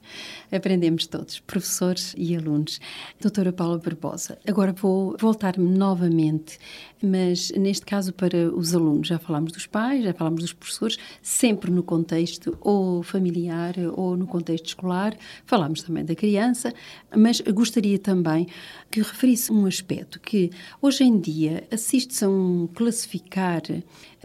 Aprendemos 0.52 1.08
todos, 1.08 1.40
professores 1.40 2.14
e 2.18 2.36
alunos. 2.36 2.80
Doutora 3.20 3.54
Paula 3.54 3.78
Barbosa, 3.78 4.40
agora 4.48 4.74
vou 4.74 5.16
voltar-me 5.20 5.70
novamente, 5.70 6.58
mas 7.02 7.52
neste 7.52 7.86
caso 7.86 8.14
para 8.14 8.54
os 8.54 8.74
alunos. 8.76 9.08
Já 9.08 9.20
falámos 9.20 9.52
dos 9.52 9.66
pais, 9.66 10.04
já 10.04 10.14
falámos 10.14 10.42
dos 10.42 10.54
professores, 10.54 10.98
sempre 11.22 11.72
no 11.72 11.84
contexto 11.84 12.58
ou 12.62 13.04
familiar 13.04 13.76
ou 13.96 14.16
no 14.16 14.28
contexto 14.28 14.68
escolar. 14.68 15.16
Falámos 15.46 15.84
também 15.84 16.06
da 16.06 16.16
criança, 16.16 16.74
mas 17.16 17.42
gostaria 17.42 17.98
também 17.98 18.48
que 18.90 19.00
referisse 19.00 19.52
um 19.52 19.66
aspecto 19.66 20.20
que 20.20 20.52
hoje 20.82 21.04
em 21.04 21.20
dia 21.20 21.68
assiste-se 21.72 22.26
a 22.26 22.30
um 22.30 22.68
classificar 22.74 23.62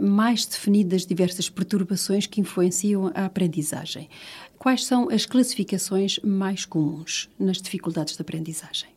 mais 0.00 0.44
definidas 0.44 1.06
diversas 1.06 1.48
perturbações 1.48 2.26
que 2.26 2.40
influenciam 2.40 3.10
a 3.14 3.24
aprendizagem. 3.24 4.08
Quais 4.58 4.84
são 4.84 5.08
as 5.10 5.26
classificações 5.26 6.18
mais 6.24 6.64
comuns 6.64 7.28
nas 7.38 7.60
dificuldades 7.60 8.16
de 8.16 8.22
aprendizagem? 8.22 8.95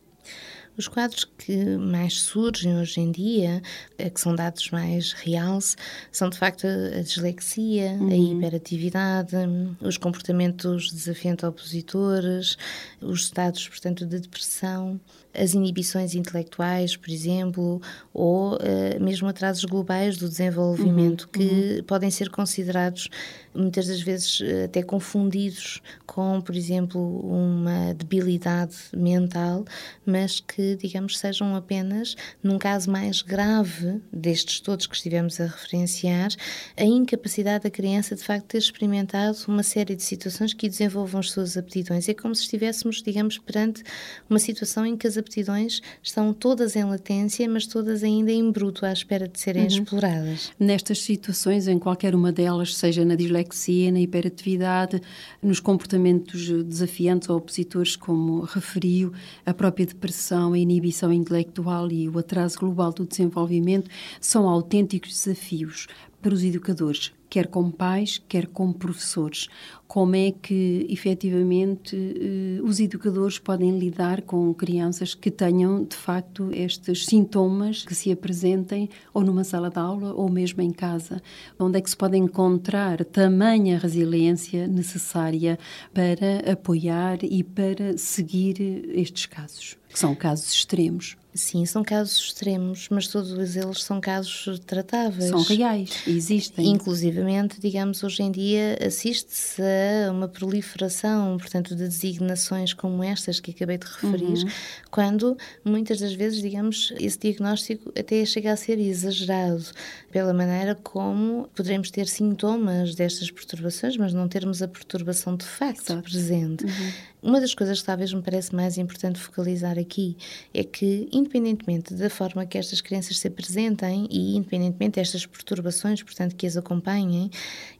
Os 0.76 0.88
quadros 0.88 1.24
que 1.36 1.76
mais 1.76 2.22
surgem 2.22 2.78
hoje 2.78 3.00
em 3.00 3.10
dia, 3.10 3.60
eh, 3.98 4.08
que 4.08 4.20
são 4.20 4.34
dados 4.34 4.70
mais 4.70 5.12
reais, 5.12 5.76
são 6.10 6.30
de 6.30 6.38
facto 6.38 6.66
a 6.66 7.02
dislexia, 7.02 7.92
uhum. 7.92 8.08
a 8.08 8.16
hiperatividade, 8.16 9.36
os 9.80 9.98
comportamentos 9.98 10.90
desafiante-opositores, 10.90 12.56
os 13.00 13.24
estados, 13.24 13.68
portanto, 13.68 14.06
de 14.06 14.20
depressão, 14.20 14.98
as 15.34 15.54
inibições 15.54 16.14
intelectuais, 16.14 16.96
por 16.96 17.10
exemplo, 17.10 17.80
ou 18.12 18.54
uh, 18.54 19.00
mesmo 19.00 19.28
atrasos 19.28 19.64
globais 19.64 20.16
do 20.16 20.28
desenvolvimento, 20.28 21.22
uhum, 21.22 21.28
que 21.32 21.76
uhum. 21.78 21.84
podem 21.84 22.10
ser 22.10 22.30
considerados 22.30 23.08
muitas 23.54 23.86
das 23.88 24.00
vezes 24.00 24.40
eh, 24.42 24.64
até 24.64 24.82
confundidos 24.82 25.80
com, 26.06 26.40
por 26.40 26.54
exemplo, 26.54 27.00
uma 27.20 27.94
debilidade 27.94 28.76
mental, 28.94 29.64
mas 30.06 30.40
que, 30.40 30.76
digamos, 30.76 31.18
sejam 31.18 31.54
apenas, 31.56 32.14
num 32.42 32.58
caso 32.58 32.90
mais 32.90 33.22
grave 33.22 34.00
destes 34.12 34.60
todos 34.60 34.86
que 34.86 34.94
estivemos 34.94 35.40
a 35.40 35.46
referenciar, 35.46 36.30
a 36.76 36.84
incapacidade 36.84 37.64
da 37.64 37.70
criança 37.70 38.14
de 38.14 38.22
facto 38.22 38.46
ter 38.46 38.58
experimentado 38.58 39.36
uma 39.48 39.62
série 39.62 39.96
de 39.96 40.02
situações 40.02 40.54
que 40.54 40.68
desenvolvam 40.68 41.20
as 41.20 41.30
suas 41.30 41.56
aptidões. 41.56 42.08
É 42.08 42.14
como 42.14 42.34
se 42.34 42.42
estivéssemos, 42.42 43.02
digamos, 43.02 43.38
perante 43.38 43.82
uma 44.28 44.38
situação 44.38 44.86
em 44.86 44.96
que 44.96 45.06
as 45.06 45.16
aptidões 45.20 45.80
estão 46.02 46.32
todas 46.32 46.74
em 46.74 46.84
latência, 46.84 47.48
mas 47.48 47.66
todas 47.66 48.02
ainda 48.02 48.32
em 48.32 48.50
bruto, 48.50 48.84
à 48.84 48.92
espera 48.92 49.28
de 49.28 49.38
serem 49.38 49.62
uhum. 49.62 49.68
exploradas. 49.68 50.52
Nestas 50.58 51.02
situações, 51.02 51.68
em 51.68 51.78
qualquer 51.78 52.14
uma 52.14 52.32
delas, 52.32 52.74
seja 52.74 53.04
na 53.04 53.14
dislexia, 53.14 53.92
na 53.92 54.00
hiperatividade, 54.00 55.00
nos 55.42 55.60
comportamentos 55.60 56.48
desafiantes 56.64 57.28
ou 57.28 57.36
opositores, 57.36 57.94
como 57.94 58.40
referiu, 58.40 59.12
a 59.46 59.54
própria 59.54 59.86
depressão, 59.86 60.52
a 60.52 60.58
inibição 60.58 61.12
intelectual 61.12 61.90
e 61.90 62.08
o 62.08 62.18
atraso 62.18 62.58
global 62.58 62.92
do 62.92 63.06
desenvolvimento, 63.06 63.88
são 64.20 64.48
autênticos 64.48 65.10
desafios 65.10 65.86
para 66.20 66.34
os 66.34 66.44
educadores, 66.44 67.12
quer 67.28 67.46
como 67.46 67.72
pais, 67.72 68.22
quer 68.28 68.46
como 68.46 68.74
professores. 68.74 69.48
Como 69.86 70.14
é 70.14 70.30
que, 70.30 70.86
efetivamente, 70.88 71.96
eh, 71.96 72.60
os 72.62 72.78
educadores 72.78 73.38
podem 73.38 73.78
lidar 73.78 74.22
com 74.22 74.52
crianças 74.52 75.14
que 75.14 75.30
tenham, 75.30 75.84
de 75.84 75.96
facto, 75.96 76.50
estes 76.52 77.06
sintomas 77.06 77.84
que 77.84 77.94
se 77.94 78.12
apresentem 78.12 78.88
ou 79.14 79.22
numa 79.22 79.44
sala 79.44 79.70
de 79.70 79.78
aula 79.78 80.12
ou 80.12 80.28
mesmo 80.28 80.60
em 80.60 80.70
casa? 80.70 81.22
Onde 81.58 81.78
é 81.78 81.80
que 81.80 81.90
se 81.90 81.96
pode 81.96 82.16
encontrar 82.16 83.04
tamanha 83.04 83.78
resiliência 83.78 84.66
necessária 84.66 85.58
para 85.94 86.52
apoiar 86.52 87.18
e 87.22 87.42
para 87.42 87.96
seguir 87.96 88.60
estes 88.94 89.26
casos, 89.26 89.76
que 89.88 89.98
são 89.98 90.14
casos 90.14 90.52
extremos? 90.52 91.16
Sim, 91.32 91.64
são 91.64 91.84
casos 91.84 92.16
extremos, 92.18 92.88
mas 92.90 93.06
todos 93.06 93.56
eles 93.56 93.84
são 93.84 94.00
casos 94.00 94.60
tratáveis. 94.66 95.30
São 95.30 95.42
reais, 95.42 96.02
existem. 96.06 96.66
Inclusivamente, 96.66 97.60
digamos, 97.60 98.02
hoje 98.02 98.22
em 98.22 98.32
dia 98.32 98.76
assiste-se 98.84 99.62
a 99.62 100.10
uma 100.10 100.26
proliferação, 100.26 101.38
portanto, 101.38 101.76
de 101.76 101.84
designações 101.84 102.72
como 102.72 103.04
estas 103.04 103.38
que 103.38 103.52
acabei 103.52 103.78
de 103.78 103.86
referir, 103.86 104.44
uhum. 104.44 104.50
quando 104.90 105.38
muitas 105.64 106.00
das 106.00 106.12
vezes, 106.12 106.42
digamos, 106.42 106.92
esse 106.98 107.18
diagnóstico 107.18 107.92
até 107.96 108.24
chega 108.24 108.52
a 108.52 108.56
ser 108.56 108.78
exagerado 108.78 109.66
pela 110.10 110.34
maneira 110.34 110.74
como 110.74 111.48
poderemos 111.54 111.90
ter 111.92 112.08
sintomas 112.08 112.96
destas 112.96 113.30
perturbações, 113.30 113.96
mas 113.96 114.12
não 114.12 114.26
termos 114.26 114.62
a 114.62 114.68
perturbação 114.68 115.36
de 115.36 115.44
facto 115.44 115.92
Exato. 115.92 116.02
presente. 116.02 116.64
Uhum. 116.64 116.92
Uma 117.22 117.40
das 117.40 117.54
coisas 117.54 117.80
que 117.80 117.86
talvez 117.86 118.12
me 118.12 118.22
parece 118.22 118.54
mais 118.54 118.78
importante 118.78 119.18
focalizar 119.18 119.78
aqui 119.78 120.16
é 120.54 120.64
que, 120.64 121.08
independentemente 121.12 121.94
da 121.94 122.08
forma 122.08 122.46
que 122.46 122.56
estas 122.56 122.80
crianças 122.80 123.18
se 123.18 123.28
apresentem 123.28 124.06
e 124.10 124.36
independentemente 124.36 124.96
destas 124.96 125.26
perturbações, 125.26 126.02
portanto, 126.02 126.34
que 126.34 126.46
as 126.46 126.56
acompanhem, 126.56 127.30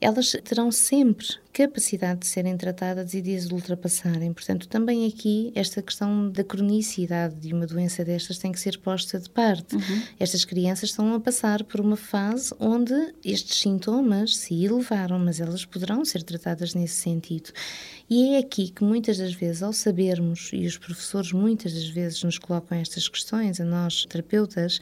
elas 0.00 0.36
terão 0.44 0.70
sempre 0.70 1.26
capacidade 1.52 2.20
de 2.20 2.26
serem 2.26 2.56
tratadas 2.56 3.12
e 3.12 3.20
de 3.20 3.34
as 3.34 3.50
ultrapassarem. 3.50 4.32
Portanto, 4.32 4.68
também 4.68 5.06
aqui 5.06 5.52
esta 5.54 5.82
questão 5.82 6.30
da 6.30 6.44
cronicidade 6.44 7.34
de 7.36 7.52
uma 7.52 7.66
doença 7.66 8.04
destas 8.04 8.38
tem 8.38 8.52
que 8.52 8.60
ser 8.60 8.78
posta 8.78 9.18
de 9.18 9.28
parte. 9.28 9.74
Uhum. 9.74 10.02
Estas 10.18 10.44
crianças 10.44 10.90
estão 10.90 11.12
a 11.14 11.20
passar 11.20 11.64
por 11.64 11.80
uma 11.80 11.96
fase 11.96 12.54
onde 12.58 12.94
estes 13.24 13.58
sintomas 13.58 14.36
se 14.36 14.64
elevaram, 14.64 15.18
mas 15.18 15.40
elas 15.40 15.64
poderão 15.64 16.04
ser 16.04 16.22
tratadas 16.22 16.74
nesse 16.74 16.94
sentido. 16.94 17.50
E 18.12 18.34
é 18.34 18.38
aqui 18.38 18.70
que 18.70 18.82
muitas 18.82 19.18
das 19.18 19.32
vezes, 19.32 19.62
ao 19.62 19.72
sabermos, 19.72 20.50
e 20.52 20.66
os 20.66 20.76
professores 20.76 21.30
muitas 21.32 21.72
das 21.72 21.86
vezes 21.86 22.24
nos 22.24 22.38
colocam 22.38 22.76
estas 22.76 23.06
questões, 23.06 23.60
a 23.60 23.64
nós, 23.64 24.04
terapeutas, 24.04 24.80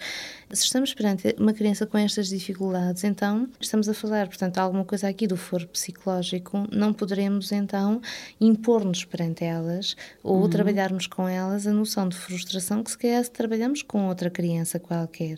se 0.51 0.65
estamos 0.65 0.95
perante 0.95 1.37
uma 1.39 1.53
criança 1.53 1.85
com 1.85 1.99
estas 1.99 2.31
dificuldades, 2.31 3.05
então 3.05 3.47
estamos 3.61 3.87
a 3.87 3.93
falar, 3.93 4.29
portanto, 4.29 4.57
alguma 4.57 4.83
coisa 4.83 5.09
aqui 5.09 5.27
do 5.27 5.37
foro 5.37 5.69
psicológico, 5.69 6.67
não 6.73 6.95
poderemos 6.95 7.53
então 7.53 8.01
impor-nos 8.41 9.05
perante 9.05 9.45
elas 9.45 9.95
ou 10.23 10.41
uhum. 10.41 10.49
trabalharmos 10.49 11.07
com 11.07 11.29
elas 11.29 11.67
a 11.67 11.73
noção 11.75 12.09
de 12.09 12.17
frustração 12.17 12.83
que 12.83 12.93
se 12.93 12.97
calhar 12.97 13.23
se 13.23 13.31
trabalhamos 13.31 13.83
com 13.83 14.09
outra 14.09 14.31
criança 14.31 14.81
qualquer. 14.81 15.37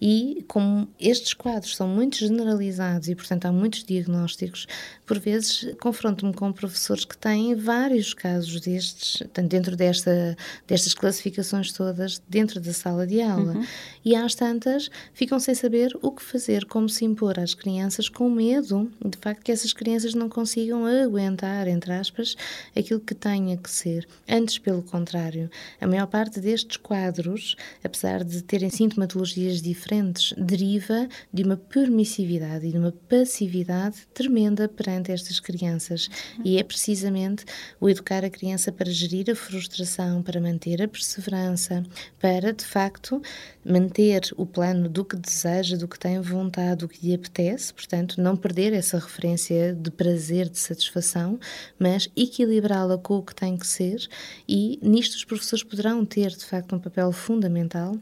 E 0.00 0.44
como 0.46 0.86
estes 1.00 1.34
quadros 1.34 1.74
são 1.74 1.88
muito 1.88 2.18
generalizados 2.18 3.08
e, 3.08 3.16
portanto, 3.16 3.46
há 3.46 3.52
muitos 3.52 3.82
diagnósticos, 3.82 4.68
por 5.04 5.18
vezes 5.18 5.74
confronto-me 5.80 6.32
com 6.32 6.52
professores 6.52 7.04
que 7.04 7.18
têm 7.18 7.31
vários 7.56 8.14
casos 8.14 8.60
destes, 8.60 9.18
portanto, 9.18 9.48
dentro 9.48 9.76
desta, 9.76 10.36
destas 10.66 10.94
classificações 10.94 11.72
todas, 11.72 12.20
dentro 12.28 12.60
da 12.60 12.72
sala 12.72 13.06
de 13.06 13.20
aula. 13.20 13.54
Uhum. 13.54 13.66
E 14.04 14.14
às 14.16 14.34
tantas 14.34 14.90
ficam 15.14 15.38
sem 15.38 15.54
saber 15.54 15.96
o 16.02 16.10
que 16.10 16.22
fazer, 16.22 16.64
como 16.64 16.88
se 16.88 17.04
impor 17.04 17.38
às 17.38 17.54
crianças, 17.54 18.08
com 18.08 18.28
medo 18.28 18.90
de 19.04 19.16
facto 19.18 19.42
que 19.42 19.52
essas 19.52 19.72
crianças 19.72 20.14
não 20.14 20.28
consigam 20.28 20.84
aguentar, 20.86 21.68
entre 21.68 21.92
aspas, 21.92 22.36
aquilo 22.76 23.00
que 23.00 23.14
tenha 23.14 23.56
que 23.56 23.70
ser. 23.70 24.06
Antes, 24.28 24.58
pelo 24.58 24.82
contrário, 24.82 25.50
a 25.80 25.86
maior 25.86 26.06
parte 26.06 26.40
destes 26.40 26.76
quadros, 26.76 27.56
apesar 27.84 28.24
de 28.24 28.42
terem 28.42 28.70
sintomatologias 28.70 29.62
diferentes, 29.62 30.34
deriva 30.36 31.08
de 31.32 31.42
uma 31.42 31.56
permissividade 31.56 32.66
e 32.66 32.72
de 32.72 32.78
uma 32.78 32.92
passividade 33.08 34.06
tremenda 34.12 34.68
perante 34.68 35.12
estas 35.12 35.38
crianças. 35.38 36.08
E 36.44 36.58
é 36.58 36.64
precisamente 36.64 37.21
o 37.80 37.88
educar 37.88 38.24
a 38.24 38.30
criança 38.30 38.72
para 38.72 38.90
gerir 38.90 39.30
a 39.30 39.34
frustração, 39.34 40.22
para 40.22 40.40
manter 40.40 40.82
a 40.82 40.88
perseverança, 40.88 41.82
para, 42.18 42.52
de 42.52 42.64
facto, 42.64 43.20
manter 43.64 44.22
o 44.36 44.46
plano 44.46 44.88
do 44.88 45.04
que 45.04 45.16
deseja, 45.16 45.76
do 45.76 45.88
que 45.88 45.98
tem 45.98 46.20
vontade, 46.20 46.80
do 46.80 46.88
que 46.88 47.06
lhe 47.06 47.14
apetece, 47.14 47.72
portanto, 47.72 48.20
não 48.20 48.36
perder 48.36 48.72
essa 48.72 48.98
referência 48.98 49.74
de 49.74 49.90
prazer, 49.90 50.48
de 50.48 50.58
satisfação, 50.58 51.38
mas 51.78 52.08
equilibrá-la 52.16 52.98
com 52.98 53.18
o 53.18 53.22
que 53.22 53.34
tem 53.34 53.56
que 53.56 53.66
ser, 53.66 54.08
e 54.48 54.78
nisto 54.82 55.14
os 55.14 55.24
professores 55.24 55.64
poderão 55.64 56.04
ter, 56.04 56.30
de 56.30 56.44
facto, 56.44 56.74
um 56.74 56.78
papel 56.78 57.12
fundamental 57.12 57.96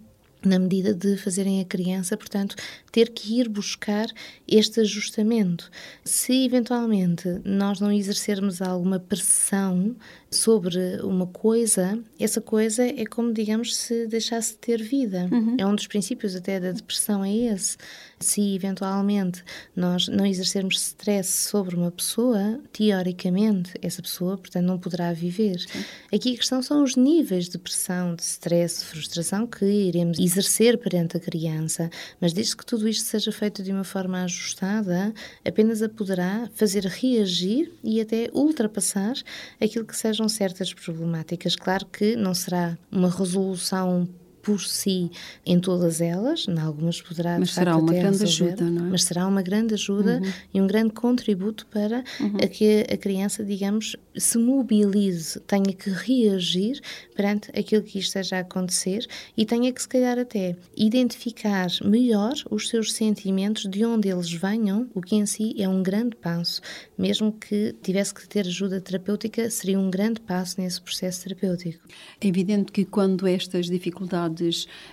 na 0.44 0.58
medida 0.58 0.94
de 0.94 1.16
fazerem 1.16 1.60
a 1.60 1.64
criança, 1.64 2.16
portanto, 2.16 2.56
ter 2.90 3.10
que 3.10 3.40
ir 3.40 3.48
buscar 3.48 4.08
este 4.46 4.80
ajustamento. 4.80 5.70
Se 6.04 6.44
eventualmente 6.44 7.40
nós 7.44 7.80
não 7.80 7.92
exercermos 7.92 8.62
alguma 8.62 8.98
pressão 8.98 9.94
sobre 10.30 11.00
uma 11.02 11.26
coisa, 11.26 11.98
essa 12.18 12.40
coisa 12.40 12.84
é 12.84 13.04
como, 13.04 13.32
digamos, 13.32 13.74
se 13.76 14.06
deixasse 14.06 14.52
de 14.52 14.58
ter 14.58 14.82
vida. 14.82 15.28
Uhum. 15.30 15.56
É 15.58 15.66
um 15.66 15.74
dos 15.74 15.88
princípios 15.88 16.36
até 16.36 16.60
da 16.60 16.70
depressão, 16.70 17.24
é 17.24 17.34
esse. 17.34 17.76
Se 18.20 18.54
eventualmente 18.54 19.42
nós 19.74 20.06
não 20.06 20.24
exercermos 20.24 20.76
stress 20.76 21.48
sobre 21.48 21.74
uma 21.74 21.90
pessoa, 21.90 22.60
teoricamente, 22.72 23.72
essa 23.82 24.00
pessoa, 24.00 24.36
portanto, 24.36 24.64
não 24.64 24.78
poderá 24.78 25.12
viver. 25.12 25.58
Sim. 25.58 25.84
Aqui 26.12 26.34
a 26.34 26.36
questão 26.36 26.62
são 26.62 26.84
os 26.84 26.94
níveis 26.94 27.48
de 27.48 27.58
pressão, 27.58 28.14
de 28.14 28.22
stress, 28.22 28.80
de 28.80 28.86
frustração 28.86 29.46
que 29.46 29.64
iremos 29.64 30.18
exercer 30.18 30.78
perante 30.78 31.16
a 31.16 31.20
criança, 31.20 31.90
mas 32.20 32.32
desde 32.32 32.56
que 32.56 32.64
tudo 32.64 32.86
isto 32.86 33.04
seja 33.04 33.32
feito 33.32 33.62
de 33.62 33.72
uma 33.72 33.84
forma 33.84 34.22
ajustada, 34.22 35.12
apenas 35.44 35.82
a 35.82 35.88
poderá 35.88 36.48
fazer 36.54 36.84
reagir 36.84 37.72
e 37.82 38.00
até 38.00 38.30
ultrapassar 38.32 39.14
aquilo 39.60 39.84
que 39.84 39.96
sejam 40.20 40.28
certas 40.28 40.74
problemáticas. 40.74 41.56
Claro 41.56 41.86
que 41.86 42.16
não 42.16 42.34
será 42.34 42.76
uma 42.90 43.08
resolução 43.08 44.08
por 44.42 44.60
si 44.60 45.10
em 45.44 45.58
todas 45.60 46.00
elas, 46.00 46.46
em 46.48 46.58
algumas 46.58 47.00
poderá 47.00 47.38
mas 47.38 47.52
será 47.52 47.76
uma 47.76 47.92
grande 47.92 48.18
resolver, 48.18 48.52
ajuda, 48.52 48.70
não 48.70 48.86
é? 48.86 48.90
Mas 48.90 49.04
será 49.04 49.26
uma 49.26 49.42
grande 49.42 49.74
ajuda 49.74 50.20
uhum. 50.22 50.32
e 50.54 50.60
um 50.60 50.66
grande 50.66 50.92
contributo 50.92 51.66
para 51.66 52.04
uhum. 52.20 52.36
a 52.42 52.46
que 52.46 52.86
a 52.90 52.96
criança, 52.96 53.44
digamos, 53.44 53.96
se 54.16 54.38
mobilize, 54.38 55.40
tenha 55.40 55.72
que 55.72 55.90
reagir 55.90 56.80
perante 57.14 57.50
aquilo 57.58 57.82
que 57.82 57.98
esteja 57.98 58.36
a 58.36 58.40
acontecer 58.40 59.06
e 59.36 59.44
tenha 59.44 59.72
que, 59.72 59.80
se 59.80 59.88
calhar, 59.88 60.18
até 60.18 60.56
identificar 60.76 61.68
melhor 61.84 62.34
os 62.50 62.68
seus 62.68 62.92
sentimentos, 62.92 63.68
de 63.68 63.84
onde 63.84 64.08
eles 64.08 64.32
venham, 64.32 64.88
o 64.94 65.00
que 65.00 65.16
em 65.16 65.26
si 65.26 65.54
é 65.58 65.68
um 65.68 65.82
grande 65.82 66.16
passo. 66.16 66.60
Mesmo 66.96 67.32
que 67.32 67.74
tivesse 67.82 68.14
que 68.14 68.28
ter 68.28 68.46
ajuda 68.46 68.80
terapêutica, 68.80 69.50
seria 69.50 69.78
um 69.78 69.90
grande 69.90 70.20
passo 70.20 70.60
nesse 70.60 70.80
processo 70.80 71.24
terapêutico. 71.24 71.86
É 72.20 72.26
evidente 72.26 72.72
que 72.72 72.84
quando 72.84 73.26
estas 73.26 73.66
dificuldades 73.66 74.39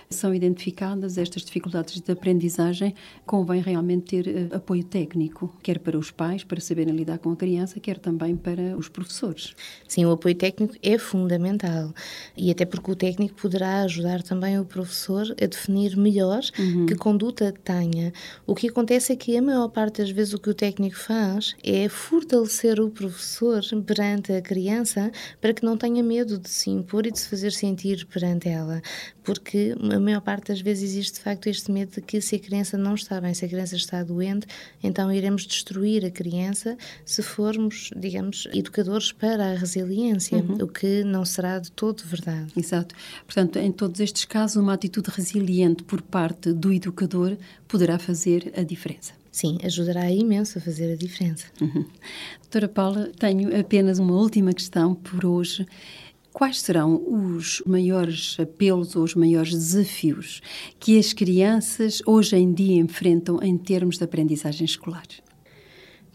são 0.08 0.34
identificadas, 0.34 1.18
estas 1.18 1.42
dificuldades 1.42 2.00
de 2.00 2.12
aprendizagem, 2.12 2.94
convém 3.26 3.60
realmente 3.60 4.22
ter 4.22 4.28
uh, 4.28 4.56
apoio 4.56 4.84
técnico, 4.84 5.54
quer 5.62 5.78
para 5.78 5.98
os 5.98 6.10
pais, 6.10 6.44
para 6.44 6.60
saberem 6.60 6.94
lidar 6.94 7.18
com 7.18 7.30
a 7.30 7.36
criança, 7.36 7.80
quer 7.80 7.98
também 7.98 8.36
para 8.36 8.76
os 8.76 8.88
professores 8.88 9.08
professores. 9.08 9.54
Sim, 9.86 10.04
o 10.04 10.12
apoio 10.12 10.34
técnico 10.34 10.74
é 10.82 10.98
fundamental 10.98 11.92
e 12.36 12.50
até 12.50 12.64
porque 12.64 12.90
o 12.90 12.96
técnico 12.96 13.34
poderá 13.34 13.82
ajudar 13.82 14.22
também 14.22 14.58
o 14.58 14.64
professor 14.64 15.34
a 15.42 15.46
definir 15.46 15.96
melhor 15.96 16.40
uhum. 16.58 16.86
que 16.86 16.94
conduta 16.94 17.52
tenha. 17.64 18.12
O 18.46 18.54
que 18.54 18.68
acontece 18.68 19.12
é 19.12 19.16
que 19.16 19.36
a 19.36 19.42
maior 19.42 19.68
parte 19.68 19.98
das 20.02 20.10
vezes 20.10 20.34
o 20.34 20.38
que 20.38 20.50
o 20.50 20.54
técnico 20.54 20.96
faz 20.96 21.56
é 21.64 21.88
fortalecer 21.88 22.80
o 22.80 22.90
professor 22.90 23.62
perante 23.86 24.32
a 24.32 24.42
criança 24.42 25.10
para 25.40 25.52
que 25.52 25.64
não 25.64 25.76
tenha 25.76 26.02
medo 26.02 26.38
de 26.38 26.48
se 26.48 26.70
impor 26.70 27.06
e 27.06 27.10
de 27.10 27.18
se 27.18 27.28
fazer 27.28 27.52
sentir 27.52 28.06
perante 28.06 28.48
ela, 28.48 28.82
porque 29.28 29.74
a 29.78 30.00
maior 30.00 30.22
parte 30.22 30.48
das 30.48 30.62
vezes 30.62 30.84
existe 30.84 31.16
de 31.16 31.20
facto 31.20 31.48
este 31.48 31.70
medo 31.70 31.92
de 31.92 32.00
que 32.00 32.18
se 32.18 32.36
a 32.36 32.38
criança 32.38 32.78
não 32.78 32.94
está 32.94 33.20
bem, 33.20 33.34
se 33.34 33.44
a 33.44 33.48
criança 33.48 33.76
está 33.76 34.02
doente, 34.02 34.46
então 34.82 35.12
iremos 35.12 35.46
destruir 35.46 36.02
a 36.06 36.10
criança 36.10 36.78
se 37.04 37.22
formos, 37.22 37.90
digamos, 37.94 38.48
educadores 38.54 39.12
para 39.12 39.52
a 39.52 39.54
resiliência, 39.54 40.38
uhum. 40.38 40.64
o 40.64 40.66
que 40.66 41.04
não 41.04 41.26
será 41.26 41.58
de 41.58 41.70
todo 41.70 42.02
verdade. 42.06 42.50
Exato. 42.56 42.94
Portanto, 43.26 43.58
em 43.58 43.70
todos 43.70 44.00
estes 44.00 44.24
casos, 44.24 44.56
uma 44.56 44.72
atitude 44.72 45.10
resiliente 45.10 45.82
por 45.82 46.00
parte 46.00 46.54
do 46.54 46.72
educador 46.72 47.36
poderá 47.68 47.98
fazer 47.98 48.50
a 48.56 48.62
diferença. 48.62 49.12
Sim, 49.30 49.58
ajudará 49.62 50.10
imenso 50.10 50.58
a 50.58 50.60
fazer 50.60 50.90
a 50.90 50.96
diferença. 50.96 51.46
Uhum. 51.60 51.84
Doutora 52.40 52.66
Paula, 52.66 53.10
tenho 53.18 53.60
apenas 53.60 53.98
uma 53.98 54.14
última 54.14 54.54
questão 54.54 54.94
por 54.94 55.26
hoje. 55.26 55.66
Quais 56.38 56.60
serão 56.60 57.02
os 57.04 57.60
maiores 57.66 58.36
apelos 58.38 58.94
ou 58.94 59.02
os 59.02 59.16
maiores 59.16 59.50
desafios 59.50 60.40
que 60.78 60.96
as 60.96 61.12
crianças 61.12 62.00
hoje 62.06 62.36
em 62.36 62.54
dia 62.54 62.76
enfrentam 62.76 63.42
em 63.42 63.58
termos 63.58 63.98
de 63.98 64.04
aprendizagem 64.04 64.64
escolar? 64.64 65.02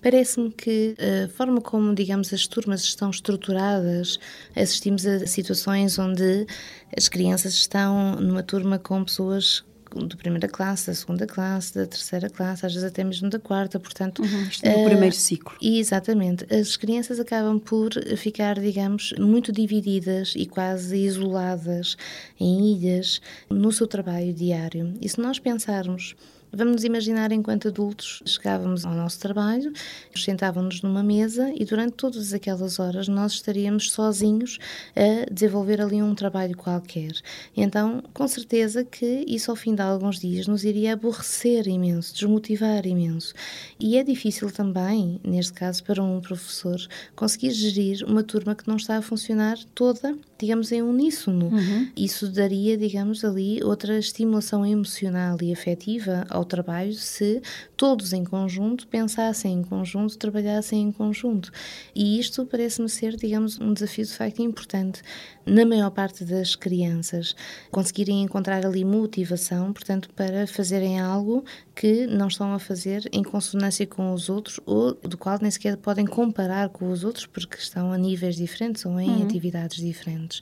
Parece-me 0.01 0.49
que 0.49 0.95
a 0.97 1.27
forma 1.27 1.59
como, 1.59 1.93
digamos, 1.93 2.31
as 2.31 2.47
turmas 2.47 2.85
estão 2.85 3.09
estruturadas, 3.09 4.17
assistimos 4.55 5.05
a 5.05 5.27
situações 5.27 5.99
onde 5.99 6.47
as 6.95 7.09
crianças 7.09 7.55
estão 7.55 8.15
numa 8.15 8.43
turma 8.43 8.79
com 8.79 9.03
pessoas 9.03 9.61
da 10.01 10.15
primeira 10.15 10.47
classe, 10.47 10.87
da 10.87 10.95
segunda 10.95 11.27
classe, 11.27 11.73
da 11.73 11.85
terceira 11.85 12.29
classe, 12.29 12.65
às 12.65 12.73
vezes 12.73 12.87
até 12.87 13.03
mesmo 13.03 13.29
da 13.29 13.39
quarta, 13.39 13.79
portanto... 13.79 14.21
Uhum, 14.21 14.43
isto 14.43 14.65
é 14.65 14.75
o 14.75 14.81
uh, 14.81 14.85
primeiro 14.85 15.15
ciclo. 15.15 15.55
Exatamente. 15.61 16.45
As 16.53 16.75
crianças 16.75 17.19
acabam 17.19 17.59
por 17.59 17.91
ficar, 18.17 18.59
digamos, 18.59 19.13
muito 19.19 19.51
divididas 19.51 20.33
e 20.35 20.45
quase 20.45 20.97
isoladas 20.97 21.95
em 22.39 22.73
ilhas 22.73 23.21
no 23.49 23.71
seu 23.71 23.87
trabalho 23.87 24.33
diário. 24.33 24.93
E 25.01 25.07
se 25.07 25.19
nós 25.19 25.39
pensarmos 25.39 26.15
Vamos 26.55 26.83
imaginar 26.83 27.31
enquanto 27.31 27.67
adultos 27.67 28.21
chegávamos 28.27 28.85
ao 28.85 28.93
nosso 28.93 29.19
trabalho, 29.19 29.73
sentávamos 30.15 30.83
numa 30.83 31.01
mesa 31.01 31.51
e 31.55 31.65
durante 31.65 31.93
todas 31.93 32.31
aquelas 32.31 32.77
horas 32.77 33.07
nós 33.07 33.31
estaríamos 33.31 33.91
sozinhos 33.91 34.59
a 34.95 35.33
desenvolver 35.33 35.81
ali 35.81 35.99
um 36.03 36.13
trabalho 36.13 36.55
qualquer. 36.55 37.13
Então, 37.57 38.03
com 38.13 38.27
certeza 38.27 38.85
que 38.85 39.25
isso 39.27 39.49
ao 39.49 39.57
fim 39.57 39.73
de 39.73 39.81
alguns 39.81 40.19
dias 40.19 40.45
nos 40.45 40.63
iria 40.63 40.93
aborrecer 40.93 41.67
imenso, 41.67 42.13
desmotivar 42.13 42.85
imenso. 42.85 43.33
E 43.79 43.97
é 43.97 44.03
difícil 44.03 44.51
também, 44.51 45.19
neste 45.23 45.53
caso, 45.53 45.83
para 45.83 46.03
um 46.03 46.21
professor 46.21 46.79
conseguir 47.15 47.49
gerir 47.49 48.05
uma 48.05 48.21
turma 48.21 48.53
que 48.53 48.67
não 48.67 48.75
está 48.75 48.97
a 48.97 49.01
funcionar 49.01 49.57
toda 49.73 50.15
digamos, 50.43 50.73
em 50.73 50.81
uníssono. 50.81 51.47
Uhum. 51.47 51.87
Isso 51.95 52.29
daria, 52.29 52.77
digamos, 52.77 53.23
ali 53.23 53.63
outra 53.63 53.97
estimulação 53.97 54.65
emocional 54.65 55.37
e 55.41 55.53
afetiva 55.53 56.25
ao 56.29 56.43
trabalho 56.43 56.93
se 56.93 57.41
todos 57.77 58.11
em 58.11 58.25
conjunto 58.25 58.85
pensassem 58.87 59.53
em 59.53 59.63
conjunto, 59.63 60.17
trabalhassem 60.17 60.81
em 60.81 60.91
conjunto. 60.91 61.49
E 61.95 62.19
isto 62.19 62.45
parece-me 62.45 62.89
ser, 62.89 63.15
digamos, 63.15 63.57
um 63.59 63.73
desafio 63.73 64.05
de 64.05 64.11
facto 64.11 64.41
importante 64.41 65.01
na 65.45 65.65
maior 65.65 65.91
parte 65.91 66.25
das 66.25 66.55
crianças, 66.55 67.35
conseguirem 67.71 68.21
encontrar 68.21 68.65
ali 68.65 68.83
motivação, 68.83 69.71
portanto, 69.71 70.09
para 70.15 70.45
fazerem 70.47 70.99
algo 70.99 71.43
que 71.75 72.05
não 72.05 72.27
estão 72.27 72.53
a 72.53 72.59
fazer 72.59 73.09
em 73.11 73.23
consonância 73.23 73.85
com 73.87 74.13
os 74.13 74.29
outros 74.29 74.59
ou 74.65 74.93
do 74.93 75.17
qual 75.17 75.39
nem 75.41 75.49
sequer 75.49 75.75
podem 75.77 76.05
comparar 76.05 76.69
com 76.69 76.89
os 76.91 77.03
outros 77.03 77.25
porque 77.25 77.57
estão 77.57 77.91
a 77.91 77.97
níveis 77.97 78.35
diferentes 78.35 78.85
ou 78.85 78.99
em 78.99 79.09
uhum. 79.09 79.23
atividades 79.23 79.77
diferentes 79.77 80.41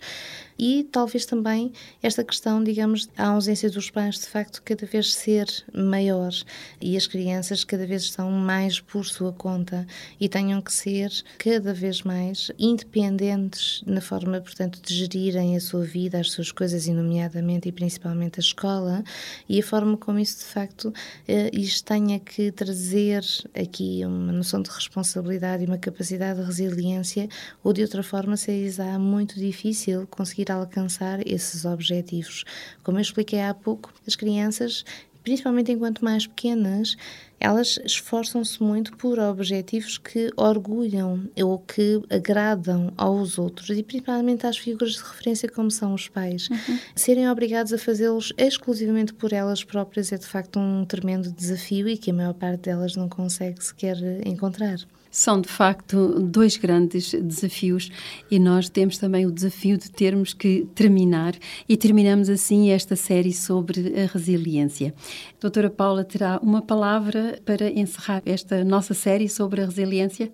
e 0.57 0.87
talvez 0.91 1.25
também 1.25 1.71
esta 2.01 2.23
questão, 2.23 2.63
digamos, 2.63 3.09
a 3.17 3.27
ausência 3.27 3.69
dos 3.69 3.89
pais 3.89 4.19
de 4.19 4.27
facto 4.27 4.61
cada 4.63 4.85
vez 4.85 5.13
ser 5.13 5.47
maior. 5.73 6.31
E 6.79 6.95
as 6.97 7.07
crianças 7.07 7.63
cada 7.63 7.85
vez 7.85 8.03
estão 8.03 8.31
mais 8.31 8.79
por 8.79 9.05
sua 9.05 9.31
conta 9.31 9.85
e 10.19 10.29
tenham 10.29 10.61
que 10.61 10.71
ser 10.71 11.11
cada 11.37 11.73
vez 11.73 12.01
mais 12.03 12.51
independentes 12.59 13.81
na 13.85 14.01
forma, 14.01 14.39
portanto, 14.41 14.79
de 14.81 14.93
gerirem 14.93 15.55
a 15.55 15.59
sua 15.59 15.83
vida, 15.83 16.19
as 16.19 16.31
suas 16.31 16.51
coisas, 16.51 16.87
e 16.87 16.93
nomeadamente 16.93 17.69
e 17.69 17.71
principalmente 17.71 18.39
a 18.39 18.43
escola, 18.43 19.03
e 19.47 19.59
a 19.59 19.63
forma 19.63 19.97
como 19.97 20.19
isso 20.19 20.39
de 20.39 20.45
facto 20.45 20.93
eh, 21.27 21.49
isto 21.53 21.85
tenha 21.85 22.19
que 22.19 22.51
trazer 22.51 23.23
aqui 23.53 24.01
uma 24.05 24.31
noção 24.31 24.61
de 24.61 24.69
responsabilidade 24.69 25.63
e 25.63 25.67
uma 25.67 25.77
capacidade 25.77 26.39
de 26.39 26.45
resiliência, 26.45 27.27
ou 27.63 27.73
de 27.73 27.81
outra 27.81 28.03
forma 28.03 28.37
seja 28.37 28.99
muito 28.99 29.39
difícil 29.39 30.07
conseguir 30.07 30.50
alcançar 30.51 31.25
esses 31.27 31.65
objetivos. 31.65 32.43
Como 32.83 32.97
eu 32.97 33.01
expliquei 33.01 33.41
há 33.41 33.53
pouco, 33.53 33.93
as 34.07 34.15
crianças, 34.15 34.83
principalmente 35.23 35.71
enquanto 35.71 36.03
mais 36.03 36.27
pequenas, 36.27 36.95
elas 37.39 37.79
esforçam-se 37.83 38.61
muito 38.61 38.95
por 38.95 39.17
objetivos 39.19 39.97
que 39.97 40.31
orgulham 40.37 41.27
ou 41.41 41.57
que 41.57 42.01
agradam 42.09 42.93
aos 42.95 43.39
outros 43.39 43.69
e 43.71 43.81
principalmente 43.81 44.45
às 44.45 44.57
figuras 44.57 44.93
de 44.93 44.99
referência 44.99 45.49
como 45.49 45.71
são 45.71 45.93
os 45.93 46.07
pais. 46.07 46.49
Uhum. 46.49 46.79
Serem 46.95 47.29
obrigados 47.29 47.73
a 47.73 47.79
fazê-los 47.79 48.31
exclusivamente 48.37 49.13
por 49.13 49.33
elas 49.33 49.63
próprias 49.63 50.11
é 50.11 50.17
de 50.17 50.27
facto 50.27 50.59
um 50.59 50.85
tremendo 50.85 51.31
desafio 51.31 51.89
e 51.89 51.97
que 51.97 52.11
a 52.11 52.13
maior 52.13 52.33
parte 52.33 52.61
delas 52.61 52.95
não 52.95 53.09
consegue 53.09 53.63
sequer 53.63 53.97
encontrar. 54.25 54.77
São 55.12 55.41
de 55.41 55.50
facto 55.50 56.21
dois 56.21 56.56
grandes 56.56 57.13
desafios 57.13 57.91
e 58.32 58.39
nós 58.39 58.69
temos 58.69 58.97
também 58.97 59.26
o 59.26 59.32
desafio 59.32 59.78
de 59.78 59.91
termos 59.91 60.34
que 60.34 60.65
terminar 60.74 61.36
e 61.67 61.76
terminamos 61.76 62.30
assim 62.30 62.71
esta 62.71 62.95
série 62.95 63.34
sobre 63.34 63.93
a 64.02 64.06
resiliência. 64.06 64.93
Doutora 65.39 65.69
Paula 65.69 66.06
terá 66.06 66.39
uma 66.41 66.62
palavra 66.62 67.41
para 67.45 67.69
encerrar 67.69 68.24
esta 68.26 68.63
nossa 68.63 68.93
série 68.93 69.28
sobre 69.28 69.62
a 69.62 69.65
resiliência? 69.65 70.32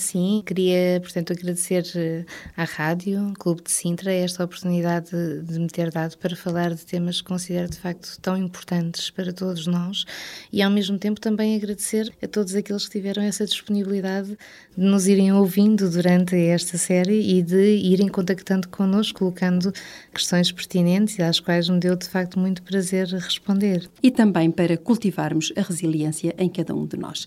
Sim, 0.00 0.42
queria, 0.46 0.98
portanto, 0.98 1.34
agradecer 1.34 1.84
eh, 1.94 2.24
à 2.56 2.64
Rádio 2.64 3.34
Clube 3.38 3.62
de 3.62 3.70
Sintra 3.70 4.10
esta 4.10 4.42
oportunidade 4.42 5.10
de 5.42 5.58
me 5.60 5.68
ter 5.68 5.90
dado 5.90 6.16
para 6.16 6.34
falar 6.34 6.74
de 6.74 6.86
temas 6.86 7.20
que 7.20 7.28
considero 7.28 7.68
de 7.68 7.76
facto 7.76 8.18
tão 8.22 8.34
importantes 8.34 9.10
para 9.10 9.30
todos 9.30 9.66
nós 9.66 10.06
e, 10.50 10.62
ao 10.62 10.70
mesmo 10.70 10.98
tempo, 10.98 11.20
também 11.20 11.54
agradecer 11.54 12.10
a 12.22 12.26
todos 12.26 12.54
aqueles 12.54 12.86
que 12.86 12.92
tiveram 12.92 13.22
essa 13.22 13.44
disponibilidade 13.44 14.38
de 14.74 14.82
nos 14.82 15.06
irem 15.06 15.34
ouvindo 15.34 15.90
durante 15.90 16.34
esta 16.34 16.78
série 16.78 17.36
e 17.36 17.42
de 17.42 17.76
irem 17.76 18.08
contactando 18.08 18.68
connosco, 18.68 19.18
colocando 19.18 19.70
questões 20.14 20.50
pertinentes 20.50 21.20
às 21.20 21.38
quais 21.40 21.68
me 21.68 21.78
deu 21.78 21.94
de 21.94 22.08
facto 22.08 22.38
muito 22.38 22.62
prazer 22.62 23.06
responder. 23.08 23.86
E 24.02 24.10
também 24.10 24.50
para 24.50 24.78
cultivarmos 24.78 25.52
a 25.54 25.60
resiliência 25.60 26.34
em 26.38 26.48
cada 26.48 26.74
um 26.74 26.86
de 26.86 26.96
nós. 26.96 27.26